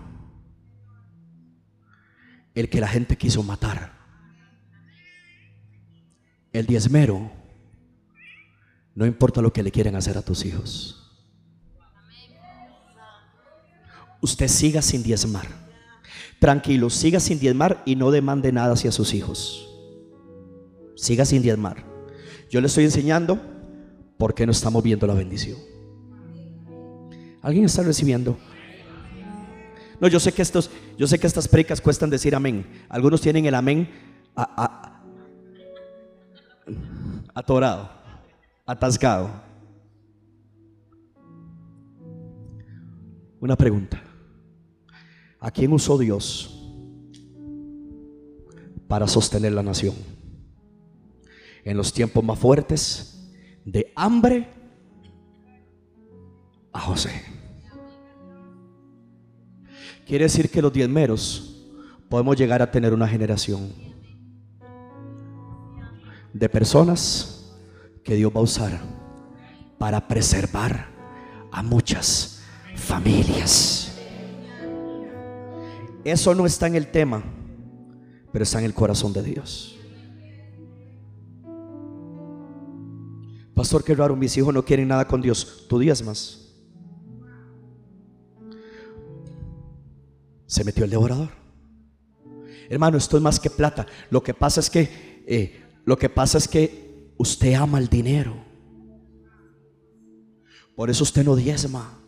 [2.56, 3.94] El que la gente quiso matar.
[6.52, 7.32] El diezmero
[8.96, 11.16] no importa lo que le quieren hacer a tus hijos.
[14.20, 15.69] Usted siga sin diezmar.
[16.40, 19.70] Tranquilo, siga sin diezmar y no demande nada hacia sus hijos.
[20.96, 21.84] Siga sin diezmar.
[22.50, 23.40] Yo le estoy enseñando
[24.18, 25.58] porque no estamos viendo la bendición.
[27.42, 28.38] ¿Alguien está recibiendo?
[30.00, 32.66] No, yo sé que estos, yo sé que estas precas cuestan decir amén.
[32.90, 33.90] Algunos tienen el amén
[37.34, 38.00] atorado
[38.70, 39.32] atascado.
[43.40, 44.09] Una pregunta.
[45.40, 46.56] ¿A quién usó Dios
[48.88, 49.96] para sostener la nación?
[51.64, 53.32] En los tiempos más fuertes
[53.64, 54.48] de hambre
[56.74, 57.12] a José.
[60.06, 61.56] Quiere decir que los diezmeros
[62.10, 63.72] podemos llegar a tener una generación
[66.34, 67.56] de personas
[68.04, 68.80] que Dios va a usar
[69.78, 70.88] para preservar
[71.52, 72.42] a muchas
[72.76, 73.89] familias.
[76.12, 77.24] Eso no está en el tema,
[78.32, 79.76] pero está en el corazón de Dios.
[83.54, 85.66] Pastor, qué raro, mis hijos no quieren nada con Dios.
[85.68, 86.46] Tú más
[90.46, 91.30] Se metió el devorador.
[92.70, 93.86] Hermano, esto es más que plata.
[94.10, 96.90] Lo que pasa es que, eh, lo que pasa es que
[97.20, 98.34] Usted ama el dinero.
[100.74, 101.99] Por eso usted no diezma.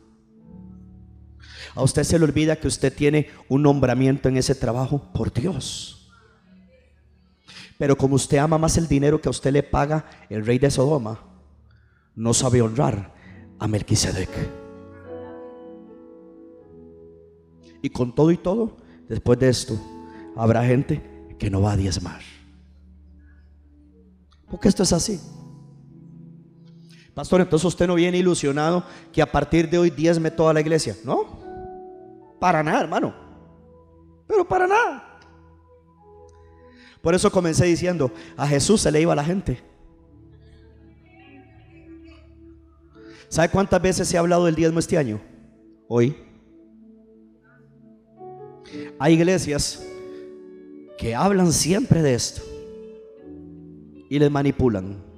[1.76, 6.12] A usted se le olvida que usted tiene un nombramiento en ese trabajo por Dios.
[7.78, 10.70] Pero como usted ama más el dinero que a usted le paga el rey de
[10.70, 11.20] Sodoma,
[12.16, 13.14] no sabe honrar
[13.58, 14.30] a Melquisedec.
[17.82, 19.80] Y con todo y todo, después de esto,
[20.36, 21.02] habrá gente
[21.40, 22.22] que no va a diezmar.
[24.50, 25.20] Porque esto es así.
[27.16, 30.96] Pastor, entonces usted no viene ilusionado que a partir de hoy diezme toda la iglesia.
[31.04, 31.41] No,
[32.42, 33.14] para nada, hermano.
[34.26, 35.20] Pero para nada.
[37.00, 39.62] Por eso comencé diciendo, a Jesús se le iba a la gente.
[43.30, 45.22] ¿Sabe cuántas veces se ha hablado del diezmo este año?
[45.88, 46.18] Hoy.
[48.98, 49.86] Hay iglesias
[50.98, 52.42] que hablan siempre de esto
[54.10, 55.11] y les manipulan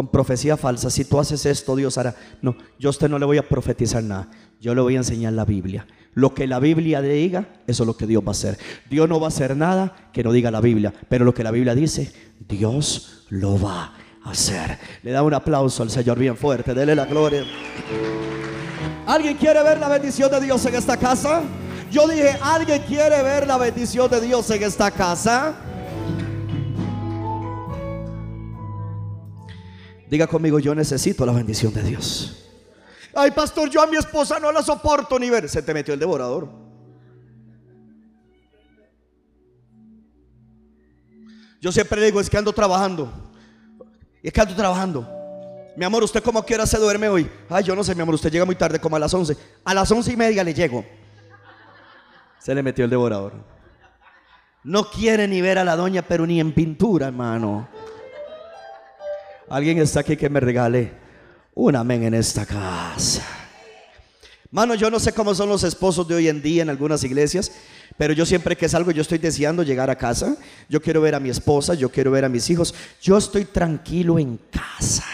[0.00, 0.88] con profecía falsa.
[0.88, 2.16] Si tú haces esto, Dios hará.
[2.40, 4.30] No, yo a usted no le voy a profetizar nada.
[4.58, 5.86] Yo le voy a enseñar la Biblia.
[6.14, 8.58] Lo que la Biblia diga, eso es lo que Dios va a hacer.
[8.88, 10.94] Dios no va a hacer nada que no diga la Biblia.
[11.10, 12.14] Pero lo que la Biblia dice,
[12.48, 13.92] Dios lo va
[14.24, 14.78] a hacer.
[15.02, 16.72] Le da un aplauso al Señor bien fuerte.
[16.72, 17.44] Dele la gloria.
[19.06, 21.42] ¿Alguien quiere ver la bendición de Dios en esta casa?
[21.90, 25.56] Yo dije, ¿alguien quiere ver la bendición de Dios en esta casa?
[30.10, 32.36] Diga conmigo, yo necesito la bendición de Dios.
[33.14, 35.48] Ay, pastor, yo a mi esposa no la soporto ni ver.
[35.48, 36.48] Se te metió el devorador.
[41.60, 43.30] Yo siempre digo, es que ando trabajando.
[44.20, 45.08] Es que ando trabajando.
[45.76, 47.30] Mi amor, ¿usted cómo quiere se duerme hoy?
[47.48, 49.36] Ay, yo no sé, mi amor, usted llega muy tarde, como a las 11.
[49.64, 50.84] A las once y media le llego.
[52.40, 53.34] Se le metió el devorador.
[54.64, 57.68] No quiere ni ver a la doña, pero ni en pintura, hermano.
[59.50, 60.92] Alguien está aquí que me regale
[61.54, 63.26] un amén en esta casa.
[64.52, 67.50] Mano, yo no sé cómo son los esposos de hoy en día en algunas iglesias,
[67.98, 70.36] pero yo siempre que salgo, yo estoy deseando llegar a casa.
[70.68, 72.72] Yo quiero ver a mi esposa, yo quiero ver a mis hijos.
[73.02, 75.04] Yo estoy tranquilo en casa.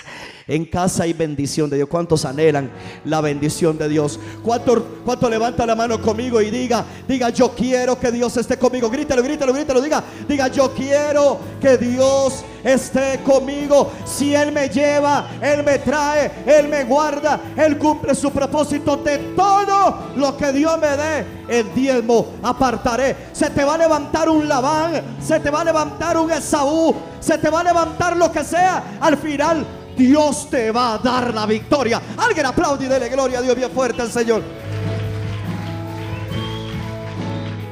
[0.49, 1.89] En casa hay bendición de Dios.
[1.89, 2.71] ¿Cuántos anhelan
[3.05, 4.21] la bendición de Dios?
[4.45, 8.89] ¿Cuánto, cuánto levanta la mano conmigo y diga, diga, yo quiero que Dios esté conmigo?
[8.89, 13.91] Grítelo, grítelo, grítelo, diga, diga, yo quiero que Dios esté conmigo.
[14.05, 19.19] Si Él me lleva, Él me trae, Él me guarda, Él cumple su propósito de
[19.35, 21.27] todo lo que Dios me dé.
[21.49, 23.17] El diezmo apartaré.
[23.33, 27.37] Se te va a levantar un Labán, se te va a levantar un Esaú, se
[27.37, 28.99] te va a levantar lo que sea.
[29.01, 29.67] Al final
[29.97, 32.01] Dios te va a dar la victoria.
[32.17, 34.43] Alguien aplaude y dele gloria a Dios bien fuerte al Señor.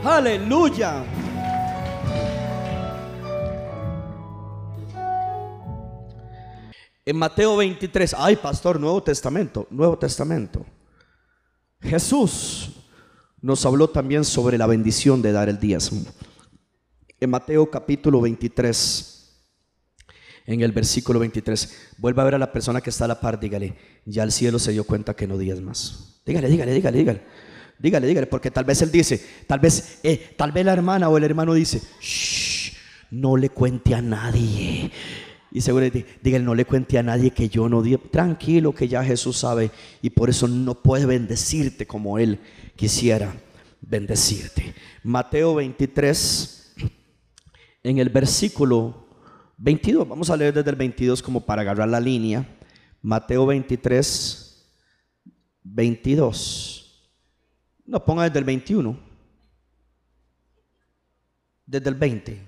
[0.02, 1.04] Aleluya.
[7.06, 10.64] En Mateo 23, ay pastor, Nuevo Testamento, Nuevo Testamento.
[11.82, 12.70] Jesús
[13.42, 16.00] nos habló también sobre la bendición de dar el diezmo.
[17.20, 19.13] En Mateo capítulo 23
[20.46, 21.94] en el versículo 23.
[21.98, 23.74] Vuelva a ver a la persona que está a la par, dígale,
[24.04, 26.20] ya el cielo se dio cuenta que no días más.
[26.26, 27.20] Dígale, dígale, dígale, dígale.
[27.78, 31.16] Dígale, dígale, porque tal vez él dice, tal vez, eh, tal vez la hermana o
[31.16, 32.72] el hermano dice, Shh,
[33.10, 34.90] no le cuente a nadie.
[35.50, 35.86] Y seguro
[36.22, 37.96] dígale, no le cuente a nadie que yo no di.
[37.96, 39.70] Tranquilo, que ya Jesús sabe
[40.02, 42.40] y por eso no puede bendecirte como él
[42.74, 43.32] quisiera
[43.80, 44.74] bendecirte.
[45.04, 46.74] Mateo 23,
[47.84, 49.03] en el versículo
[49.56, 52.46] 22, vamos a leer desde el 22 como para agarrar la línea.
[53.02, 54.66] Mateo 23,
[55.62, 57.10] 22.
[57.86, 58.98] No, ponga desde el 21.
[61.66, 62.42] Desde el 20.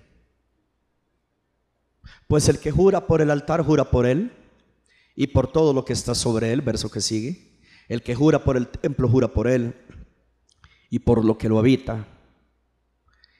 [2.26, 4.32] Pues el que jura por el altar, jura por él
[5.14, 7.60] y por todo lo que está sobre él, verso que sigue.
[7.88, 9.74] El que jura por el templo, jura por él
[10.90, 12.04] y por lo que lo habita.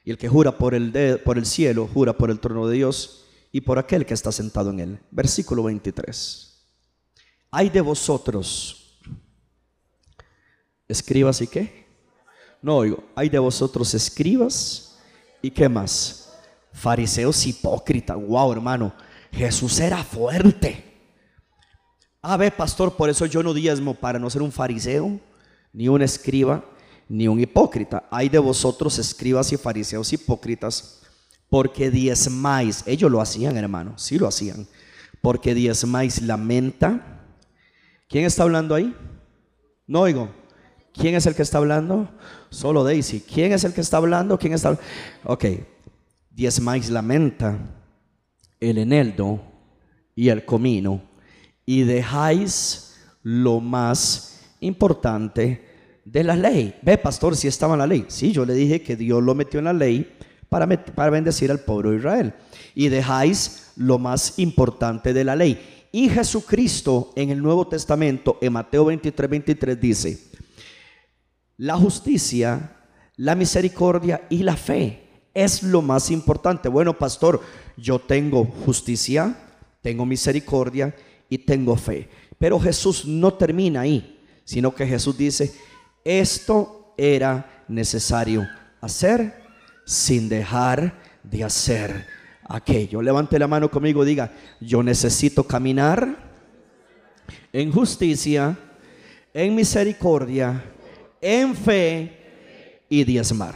[0.05, 3.26] Y el que jura por el, por el cielo, jura por el trono de Dios
[3.57, 5.01] y por aquel que está sentado en él.
[5.11, 6.63] Versículo 23.
[7.51, 9.01] Hay de vosotros,
[10.87, 11.87] escribas y qué?
[12.61, 14.99] No oigo, hay de vosotros escribas
[15.41, 16.35] y qué más?
[16.71, 18.19] Fariseos hipócritas.
[18.19, 18.93] Wow, hermano,
[19.33, 20.85] Jesús era fuerte.
[22.21, 25.19] A ver, pastor, por eso yo no diezmo para no ser un fariseo,
[25.73, 26.63] ni un escriba,
[27.09, 28.07] ni un hipócrita.
[28.11, 31.06] Hay de vosotros escribas y fariseos hipócritas
[31.49, 34.67] porque diezmáis, ellos lo hacían, hermano, sí lo hacían,
[35.21, 37.23] porque diezmáis la menta.
[38.09, 38.95] ¿Quién está hablando ahí?
[39.87, 40.31] No oigo.
[40.93, 42.09] ¿Quién es el que está hablando?
[42.51, 43.21] Solo Daisy.
[43.21, 44.39] ¿Quién es el que está hablando?
[44.39, 44.79] ¿Quién está?
[45.25, 45.45] Ok.
[46.31, 47.59] Diezmáis la menta,
[48.61, 49.41] el eneldo
[50.15, 51.03] y el comino,
[51.65, 55.67] y dejáis lo más importante
[56.05, 56.75] de la ley.
[56.83, 58.05] Ve, pastor, si estaba en la ley.
[58.09, 60.16] Sí, yo le dije que Dios lo metió en la ley
[60.49, 60.67] para,
[61.11, 62.35] bendecir al pueblo de Israel.
[62.75, 65.89] Y dejáis lo más importante de la ley.
[65.93, 70.19] Y Jesucristo en el Nuevo Testamento, en Mateo 23, 23 dice,
[71.57, 72.77] la justicia,
[73.17, 76.69] la misericordia y la fe es lo más importante.
[76.69, 77.41] Bueno, pastor,
[77.77, 79.37] yo tengo justicia,
[79.81, 80.95] tengo misericordia
[81.29, 82.09] y tengo fe.
[82.39, 85.55] Pero Jesús no termina ahí, sino que Jesús dice,
[86.05, 88.47] esto era necesario
[88.81, 89.46] hacer
[89.87, 92.07] sin dejar de hacer
[92.45, 93.01] aquello.
[93.01, 96.17] Levante la mano conmigo, diga, yo necesito caminar
[97.53, 98.59] en justicia,
[99.33, 100.63] en misericordia,
[101.21, 103.55] en fe y diezmar.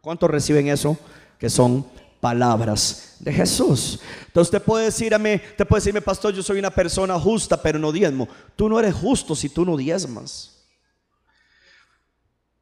[0.00, 0.96] ¿Cuántos reciben eso?
[1.38, 1.84] Que son
[2.20, 4.00] palabras de Jesús.
[4.28, 7.90] Entonces te puede decirme, te puede decirme, pastor, yo soy una persona justa, pero no
[7.90, 8.28] diezmo.
[8.54, 10.55] Tú no eres justo si tú no diezmas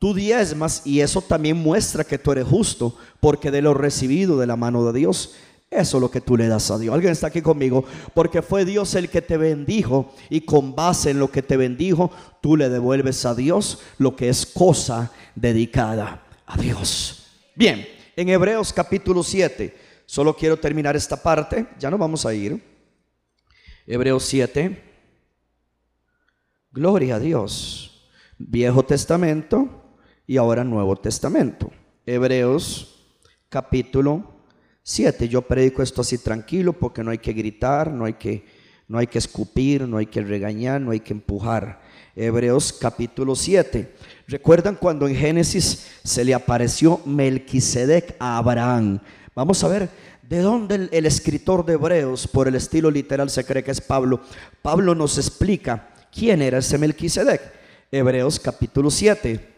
[0.04, 4.46] tú diezmas y eso también muestra que tú eres justo, porque de lo recibido de
[4.46, 5.34] la mano de Dios,
[5.70, 6.92] eso es lo que tú le das a Dios.
[6.92, 11.18] Alguien está aquí conmigo, porque fue Dios el que te bendijo y con base en
[11.18, 12.10] lo que te bendijo,
[12.42, 17.24] tú le devuelves a Dios lo que es cosa dedicada a Dios.
[17.54, 19.74] Bien, en Hebreos capítulo 7,
[20.04, 22.62] solo quiero terminar esta parte, ya no vamos a ir.
[23.86, 24.84] Hebreos 7,
[26.72, 28.06] gloria a Dios.
[28.36, 29.83] Viejo Testamento,
[30.26, 31.70] y ahora Nuevo Testamento.
[32.06, 33.06] Hebreos
[33.48, 34.34] capítulo
[34.82, 35.28] 7.
[35.28, 39.06] Yo predico esto así tranquilo porque no hay que gritar, no hay que, No hay
[39.06, 41.80] que escupir, no hay que regañar, no hay que empujar.
[42.14, 43.94] Hebreos capítulo 7.
[44.28, 49.00] ¿Recuerdan cuando en Génesis se le apareció Melquisedec a Abraham?
[49.34, 49.88] Vamos a ver
[50.22, 53.80] de dónde el, el, escritor de Hebreos, por el estilo literal, se cree que es
[53.80, 54.20] Pablo.
[54.60, 57.40] Pablo nos explica quién era ese Melquisedec.
[57.90, 59.53] Hebreos capítulo 7,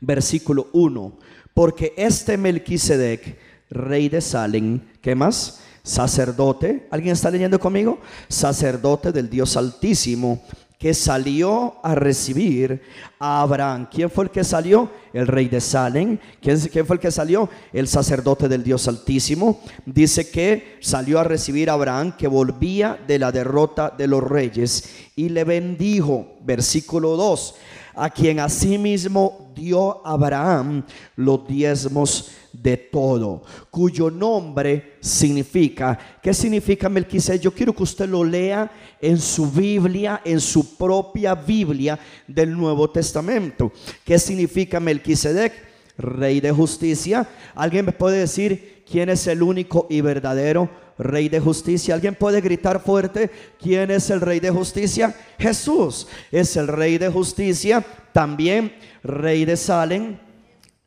[0.00, 1.18] versículo 1.
[1.54, 3.38] Porque este Melquisedec,
[3.70, 5.60] rey de Salem, ¿qué más?
[5.82, 7.98] Sacerdote, ¿alguien está leyendo conmigo?
[8.28, 10.42] Sacerdote del Dios Altísimo
[10.80, 12.80] que salió a recibir
[13.18, 13.86] a Abraham.
[13.92, 14.88] ¿Quién fue el que salió?
[15.12, 16.16] El rey de Salem.
[16.40, 17.50] ¿Quién, fue el que salió?
[17.70, 19.60] El sacerdote del Dios Altísimo.
[19.84, 24.88] Dice que salió a recibir a Abraham que volvía de la derrota de los reyes
[25.16, 26.38] y le bendijo.
[26.40, 27.56] Versículo 2.
[28.00, 30.82] A quien asimismo dio Abraham
[31.16, 37.42] los diezmos de todo, cuyo nombre significa, ¿qué significa Melquisedec?
[37.42, 38.72] Yo quiero que usted lo lea
[39.02, 43.70] en su Biblia, en su propia Biblia del Nuevo Testamento.
[44.02, 45.52] ¿Qué significa Melquisedec?
[45.98, 47.28] Rey de justicia.
[47.54, 50.70] ¿Alguien me puede decir quién es el único y verdadero
[51.00, 51.94] Rey de justicia?
[51.94, 53.30] ¿Alguien puede gritar fuerte
[53.60, 55.14] quién es el Rey de justicia?
[55.38, 60.18] Jesús es el Rey de justicia, también Rey de Salem.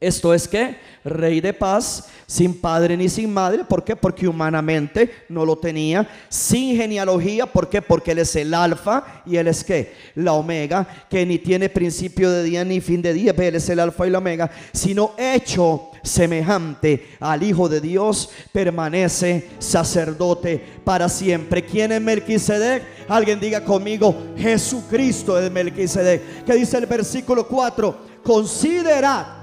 [0.03, 0.75] Esto es que
[1.05, 3.63] rey de paz, sin padre ni sin madre.
[3.63, 3.95] ¿Por qué?
[3.95, 6.07] Porque humanamente no lo tenía.
[6.29, 7.45] Sin genealogía.
[7.45, 7.81] ¿Por qué?
[7.81, 12.29] Porque él es el alfa y él es que la omega, que ni tiene principio
[12.31, 13.33] de día ni fin de día.
[13.37, 19.49] Él es el alfa y la omega, sino hecho semejante al Hijo de Dios, permanece
[19.59, 21.63] sacerdote para siempre.
[21.63, 22.83] ¿Quién es Melquisedec?
[23.07, 26.45] Alguien diga conmigo, Jesucristo es Melquisedec.
[26.45, 28.13] ¿Qué dice el versículo 4?
[28.23, 29.42] Considerad,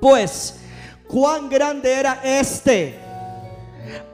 [0.00, 0.56] pues,
[1.06, 2.98] cuán grande era este,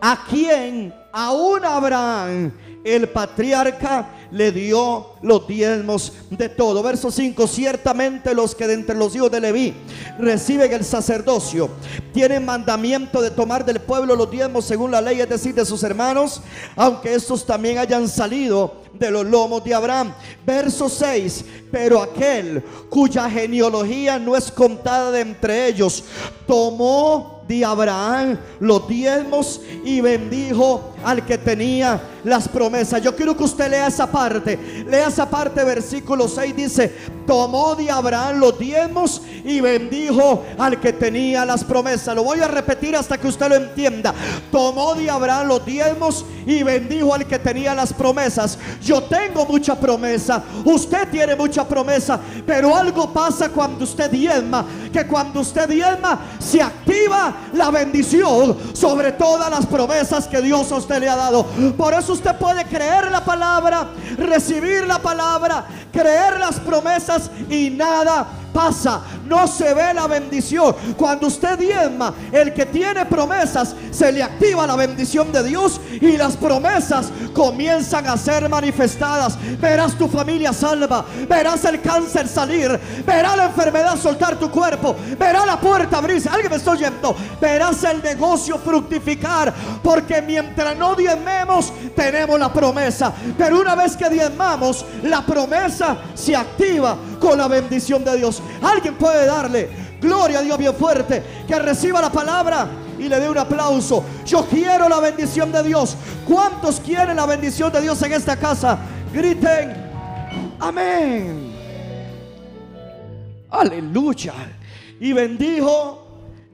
[0.01, 2.53] a quien aún Abraham,
[2.85, 6.83] el patriarca, le dio los diezmos de todo.
[6.83, 9.75] Verso 5, ciertamente los que de entre los hijos de Leví
[10.19, 11.71] reciben el sacerdocio,
[12.13, 15.83] tienen mandamiento de tomar del pueblo los diezmos según la ley, es decir, de sus
[15.85, 16.43] hermanos,
[16.75, 20.15] aunque estos también hayan salido de los lomos de Abraham.
[20.47, 26.05] Verso 6, pero aquel cuya genealogía no es contada de entre ellos,
[26.47, 33.03] tomó de Abraham los diezmos y bendijo al que tenía las promesas.
[33.03, 34.85] Yo quiero que usted lea esa parte.
[34.89, 36.95] Lea esa parte, versículo 6 dice,
[37.27, 42.15] tomó de Abraham los diezmos y bendijo al que tenía las promesas.
[42.15, 44.15] Lo voy a repetir hasta que usted lo entienda.
[44.51, 48.59] Tomó de Abraham los diezmos y bendijo al que tenía las promesas.
[48.83, 55.07] Yo tengo mucha promesa, usted tiene mucha promesa, pero algo pasa cuando usted diezma, que
[55.07, 60.94] cuando usted diezma se activa la bendición sobre todas las promesas que Dios a usted
[61.01, 61.45] le ha dado.
[61.77, 68.44] Por eso usted puede creer la palabra, recibir la palabra, creer las promesas y nada
[68.55, 70.75] pasa, no se ve la bendición.
[70.97, 76.17] Cuando usted diezma, el que tiene promesas, se le activa la bendición de Dios y
[76.17, 79.37] las promesas comienzan a ser manifestadas.
[79.61, 85.47] Verás tu familia salva, verás el cáncer salir, verás la enfermedad soltar tu cuerpo, verás
[85.47, 86.29] la puerta abrirse.
[86.29, 89.53] Alguien me está oyendo, verás el negocio fructificar,
[89.83, 93.13] porque mientras no diezmemos, tenemos la promesa.
[93.37, 98.43] Pero una vez que diezmamos, la promesa se activa con la bendición de Dios.
[98.63, 99.69] Alguien puede darle
[100.01, 102.69] gloria a Dios bien fuerte, que reciba la palabra
[102.99, 104.05] y le dé un aplauso.
[104.25, 105.97] Yo quiero la bendición de Dios.
[106.27, 108.79] ¿Cuántos quieren la bendición de Dios en esta casa?
[109.13, 109.75] Griten,
[110.61, 111.53] amén.
[113.51, 114.35] Aleluya.
[115.01, 116.05] Y bendijo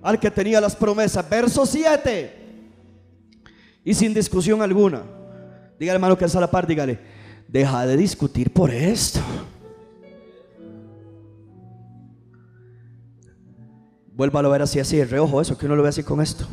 [0.02, 1.28] al que tenía las promesas.
[1.28, 2.36] Verso 7.
[3.84, 5.02] Y sin discusión alguna.
[5.78, 6.98] Dígale hermano que es a la par, dígale.
[7.48, 9.20] Deja de discutir por esto.
[14.20, 16.44] Vuelva a ver así, así, el reojo, eso, que uno lo ve así con esto.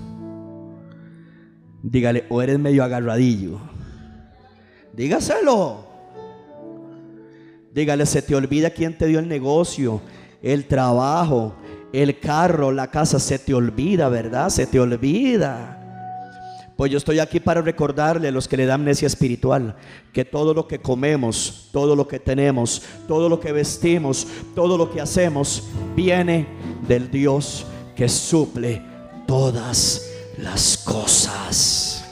[1.84, 3.60] Dígale, o eres medio agarradillo.
[4.94, 5.86] Dígaselo.
[7.74, 10.00] Dígale, se te olvida quién te dio el negocio,
[10.42, 11.56] el trabajo,
[11.92, 13.20] el carro, la casa.
[13.20, 14.48] Se te olvida, ¿verdad?
[14.48, 15.87] Se te olvida.
[16.78, 19.76] Pues yo estoy aquí para recordarle a los que le dan amnesia espiritual
[20.14, 24.92] que todo lo que comemos, todo lo que tenemos, todo lo que vestimos, todo lo
[24.92, 26.46] que hacemos viene
[26.88, 27.66] del Dios
[27.96, 28.84] que suple
[29.26, 30.08] todas
[30.38, 32.06] las cosas.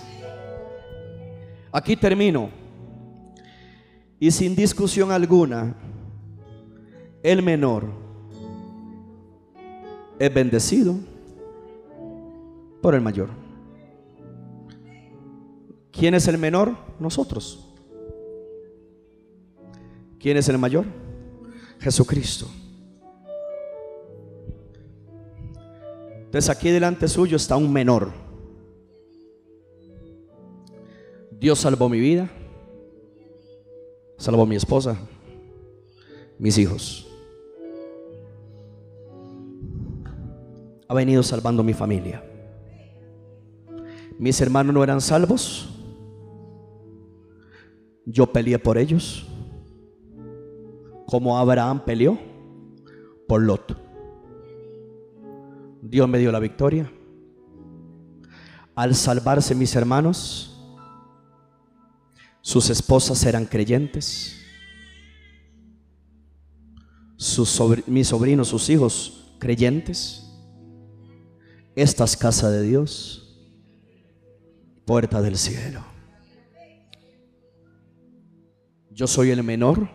[1.72, 2.50] Aquí termino.
[4.20, 5.76] Y sin discusión alguna,
[7.22, 7.86] el menor
[10.18, 10.96] es bendecido
[12.82, 13.45] por el mayor.
[15.98, 16.76] ¿Quién es el menor?
[17.00, 17.66] Nosotros.
[20.20, 20.86] ¿Quién es el mayor?
[21.80, 22.48] Jesucristo.
[26.26, 28.12] Entonces aquí delante suyo está un menor.
[31.40, 32.30] Dios salvó mi vida,
[34.18, 34.98] salvó mi esposa,
[36.38, 37.08] mis hijos.
[40.88, 42.24] Ha venido salvando mi familia.
[44.18, 45.75] Mis hermanos no eran salvos.
[48.06, 49.26] Yo peleé por ellos.
[51.08, 52.18] Como Abraham peleó
[53.28, 53.78] por Lot.
[55.82, 56.92] Dios me dio la victoria.
[58.76, 60.56] Al salvarse mis hermanos,
[62.42, 64.42] sus esposas eran creyentes.
[67.18, 70.22] Sus mis sobrinos, sus hijos, creyentes.
[71.76, 73.40] Esta es casa de Dios,
[74.86, 75.95] puerta del cielo.
[78.96, 79.90] Yo soy el menor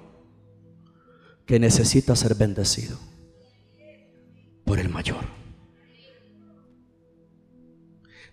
[1.47, 2.99] que necesita ser bendecido
[4.65, 5.25] por el mayor.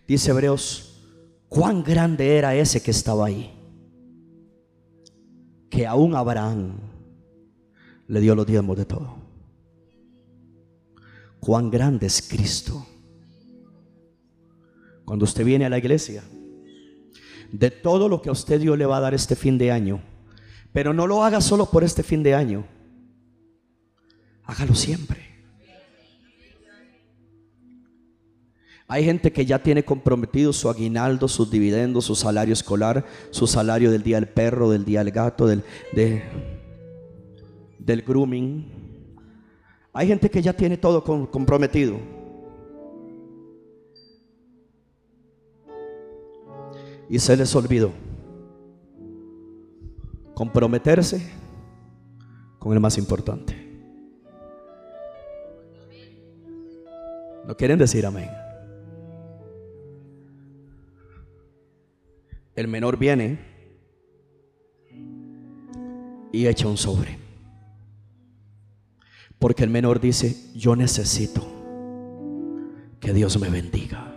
[0.06, 1.02] Dice Hebreos,
[1.48, 3.49] cuán grande era ese que estaba ahí,
[5.69, 6.73] que aún Abraham
[8.07, 9.15] le dio los diezmos de todo.
[11.39, 12.85] Cuán grande es Cristo
[15.06, 16.26] cuando usted viene a la iglesia,
[17.53, 20.16] de todo lo que a usted Dios le va a dar este fin de año.
[20.78, 22.64] Pero no lo haga solo por este fin de año.
[24.44, 25.18] Hágalo siempre.
[28.88, 33.90] Hay gente que ya tiene comprometido su aguinaldo, sus dividendos, su salario escolar, su salario
[33.90, 35.64] del día del perro, del día del gato, del,
[37.80, 38.72] del grooming.
[39.94, 41.98] Hay gente que ya tiene todo comprometido.
[47.10, 48.06] y se les olvidó
[50.38, 51.19] comprometerse
[52.59, 53.55] con el más importante.
[57.47, 58.30] ¿No quieren decir amén?
[62.55, 63.39] El menor viene
[66.31, 67.18] y echa un sobre.
[69.39, 71.47] Porque el menor dice, yo necesito
[72.99, 74.14] que Dios me bendiga.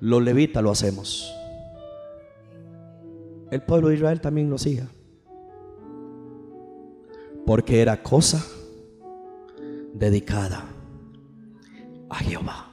[0.00, 1.30] Los levitas lo hacemos.
[3.54, 4.88] El pueblo de Israel también lo hacía.
[7.46, 8.44] Porque era cosa
[9.94, 10.64] dedicada
[12.10, 12.72] a Jehová.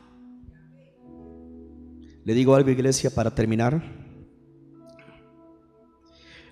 [2.23, 3.79] Le digo algo, iglesia, para terminar.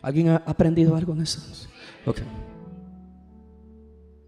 [0.03, 1.41] ¿Alguien ha aprendido algo en eso?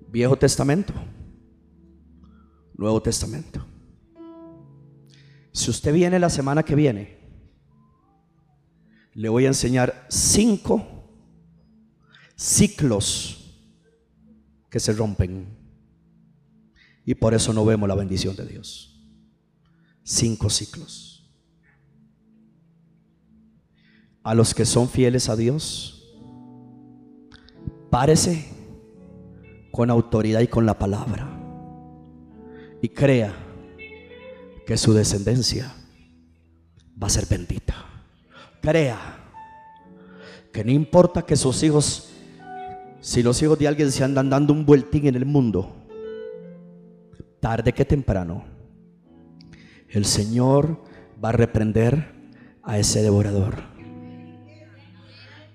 [0.08, 0.94] Viejo Testamento,
[2.74, 3.64] Nuevo Testamento.
[5.52, 7.21] Si usted viene la semana que viene,
[9.14, 10.86] le voy a enseñar cinco
[12.36, 13.42] ciclos
[14.70, 15.46] que se rompen.
[17.06, 19.00] Y por eso no vemos la bendición de Dios.
[20.04, 21.30] Cinco ciclos.
[24.24, 26.16] A los que son fieles a Dios,
[27.90, 28.46] párese
[29.72, 31.28] con autoridad y con la palabra.
[32.82, 33.34] Y crea
[34.66, 35.76] que su descendencia
[37.02, 37.91] va a ser bendita.
[38.62, 39.18] Crea
[40.52, 42.12] que no importa que sus hijos,
[43.00, 45.76] si los hijos de alguien se andan dando un vueltín en el mundo,
[47.40, 48.44] tarde que temprano,
[49.90, 50.84] el Señor
[51.24, 52.14] va a reprender
[52.64, 53.56] a ese devorador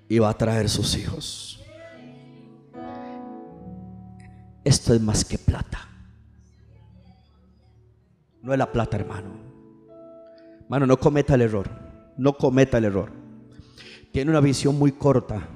[0.09, 1.63] y va a traer sus hijos.
[4.63, 5.87] Esto es más que plata.
[8.41, 9.29] No es la plata, hermano.
[10.63, 11.86] Hermano, no cometa el error.
[12.17, 13.11] No cometa el error.
[14.11, 15.47] Tiene una visión muy corta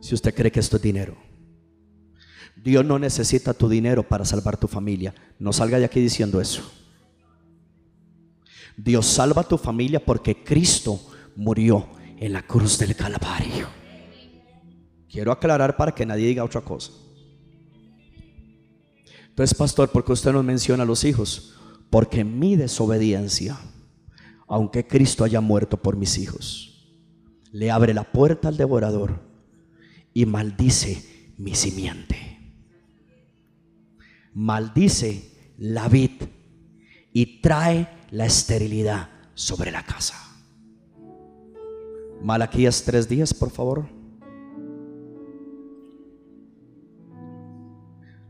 [0.00, 1.16] si usted cree que esto es dinero.
[2.56, 5.14] Dios no necesita tu dinero para salvar tu familia.
[5.38, 6.62] No salga de aquí diciendo eso.
[8.76, 11.00] Dios salva a tu familia porque Cristo
[11.36, 11.88] murió
[12.18, 13.68] en la cruz del Calvario.
[15.08, 16.92] Quiero aclarar para que nadie diga otra cosa.
[19.28, 21.54] Entonces, pastor, ¿por qué usted nos menciona a los hijos?
[21.90, 23.58] Porque mi desobediencia,
[24.52, 26.94] aunque Cristo haya muerto por mis hijos,
[27.52, 29.18] le abre la puerta al devorador
[30.12, 32.16] y maldice mi simiente.
[34.34, 36.10] Maldice la vid
[37.14, 40.16] y trae la esterilidad sobre la casa.
[42.22, 43.88] Malaquías tres días, por favor.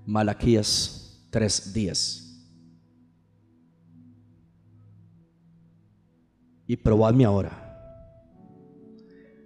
[0.07, 2.22] Malaquías tres días.
[6.73, 7.53] Y probadme ahora.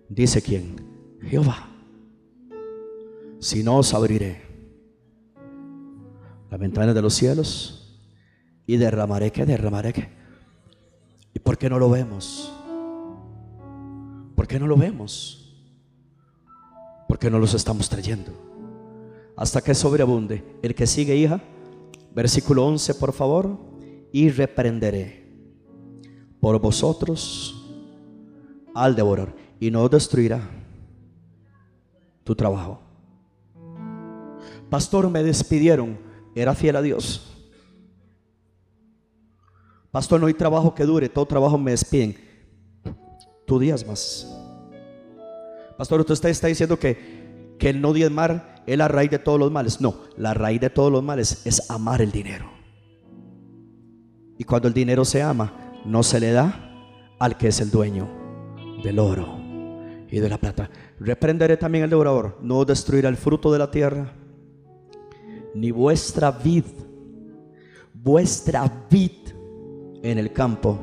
[0.08, 0.76] Dice quién?
[1.22, 1.68] Jehová.
[3.40, 4.42] si no os abriré
[6.48, 8.00] la ventana de los cielos
[8.64, 10.08] y derramaré que derramaré que.
[11.34, 12.54] ¿Y por qué no lo vemos?
[14.36, 15.52] ¿Por qué no lo vemos?
[17.08, 18.30] ¿Por qué no los estamos trayendo?
[19.36, 20.44] Hasta que sobreabunde.
[20.62, 21.40] El que sigue, hija,
[22.14, 23.58] versículo 11, por favor,
[24.12, 25.25] y reprenderé
[26.40, 27.64] por vosotros
[28.74, 30.40] al devorar y no destruirá
[32.24, 32.80] tu trabajo.
[34.68, 35.98] Pastor, me despidieron.
[36.34, 37.32] Era fiel a Dios.
[39.90, 41.08] Pastor, no hay trabajo que dure.
[41.08, 42.16] Todo trabajo me despiden.
[43.46, 44.26] Tú más
[45.78, 49.52] Pastor, usted está diciendo que, que el no diezmar es la raíz de todos los
[49.52, 49.80] males.
[49.80, 52.50] No, la raíz de todos los males es amar el dinero.
[54.36, 56.62] Y cuando el dinero se ama, no se le da
[57.18, 58.08] al que es el dueño
[58.82, 59.38] del oro
[60.08, 60.70] y de la plata.
[61.00, 64.12] Reprenderé también al devorador, no destruirá el fruto de la tierra,
[65.54, 66.64] ni vuestra vid,
[67.94, 69.12] vuestra vid
[70.02, 70.78] en el campo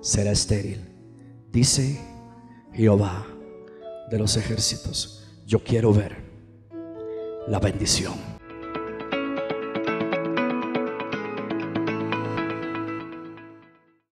[0.00, 0.80] será estéril.
[1.52, 2.00] Dice
[2.72, 3.26] Jehová
[4.10, 6.16] de los ejércitos, yo quiero ver
[7.48, 8.35] la bendición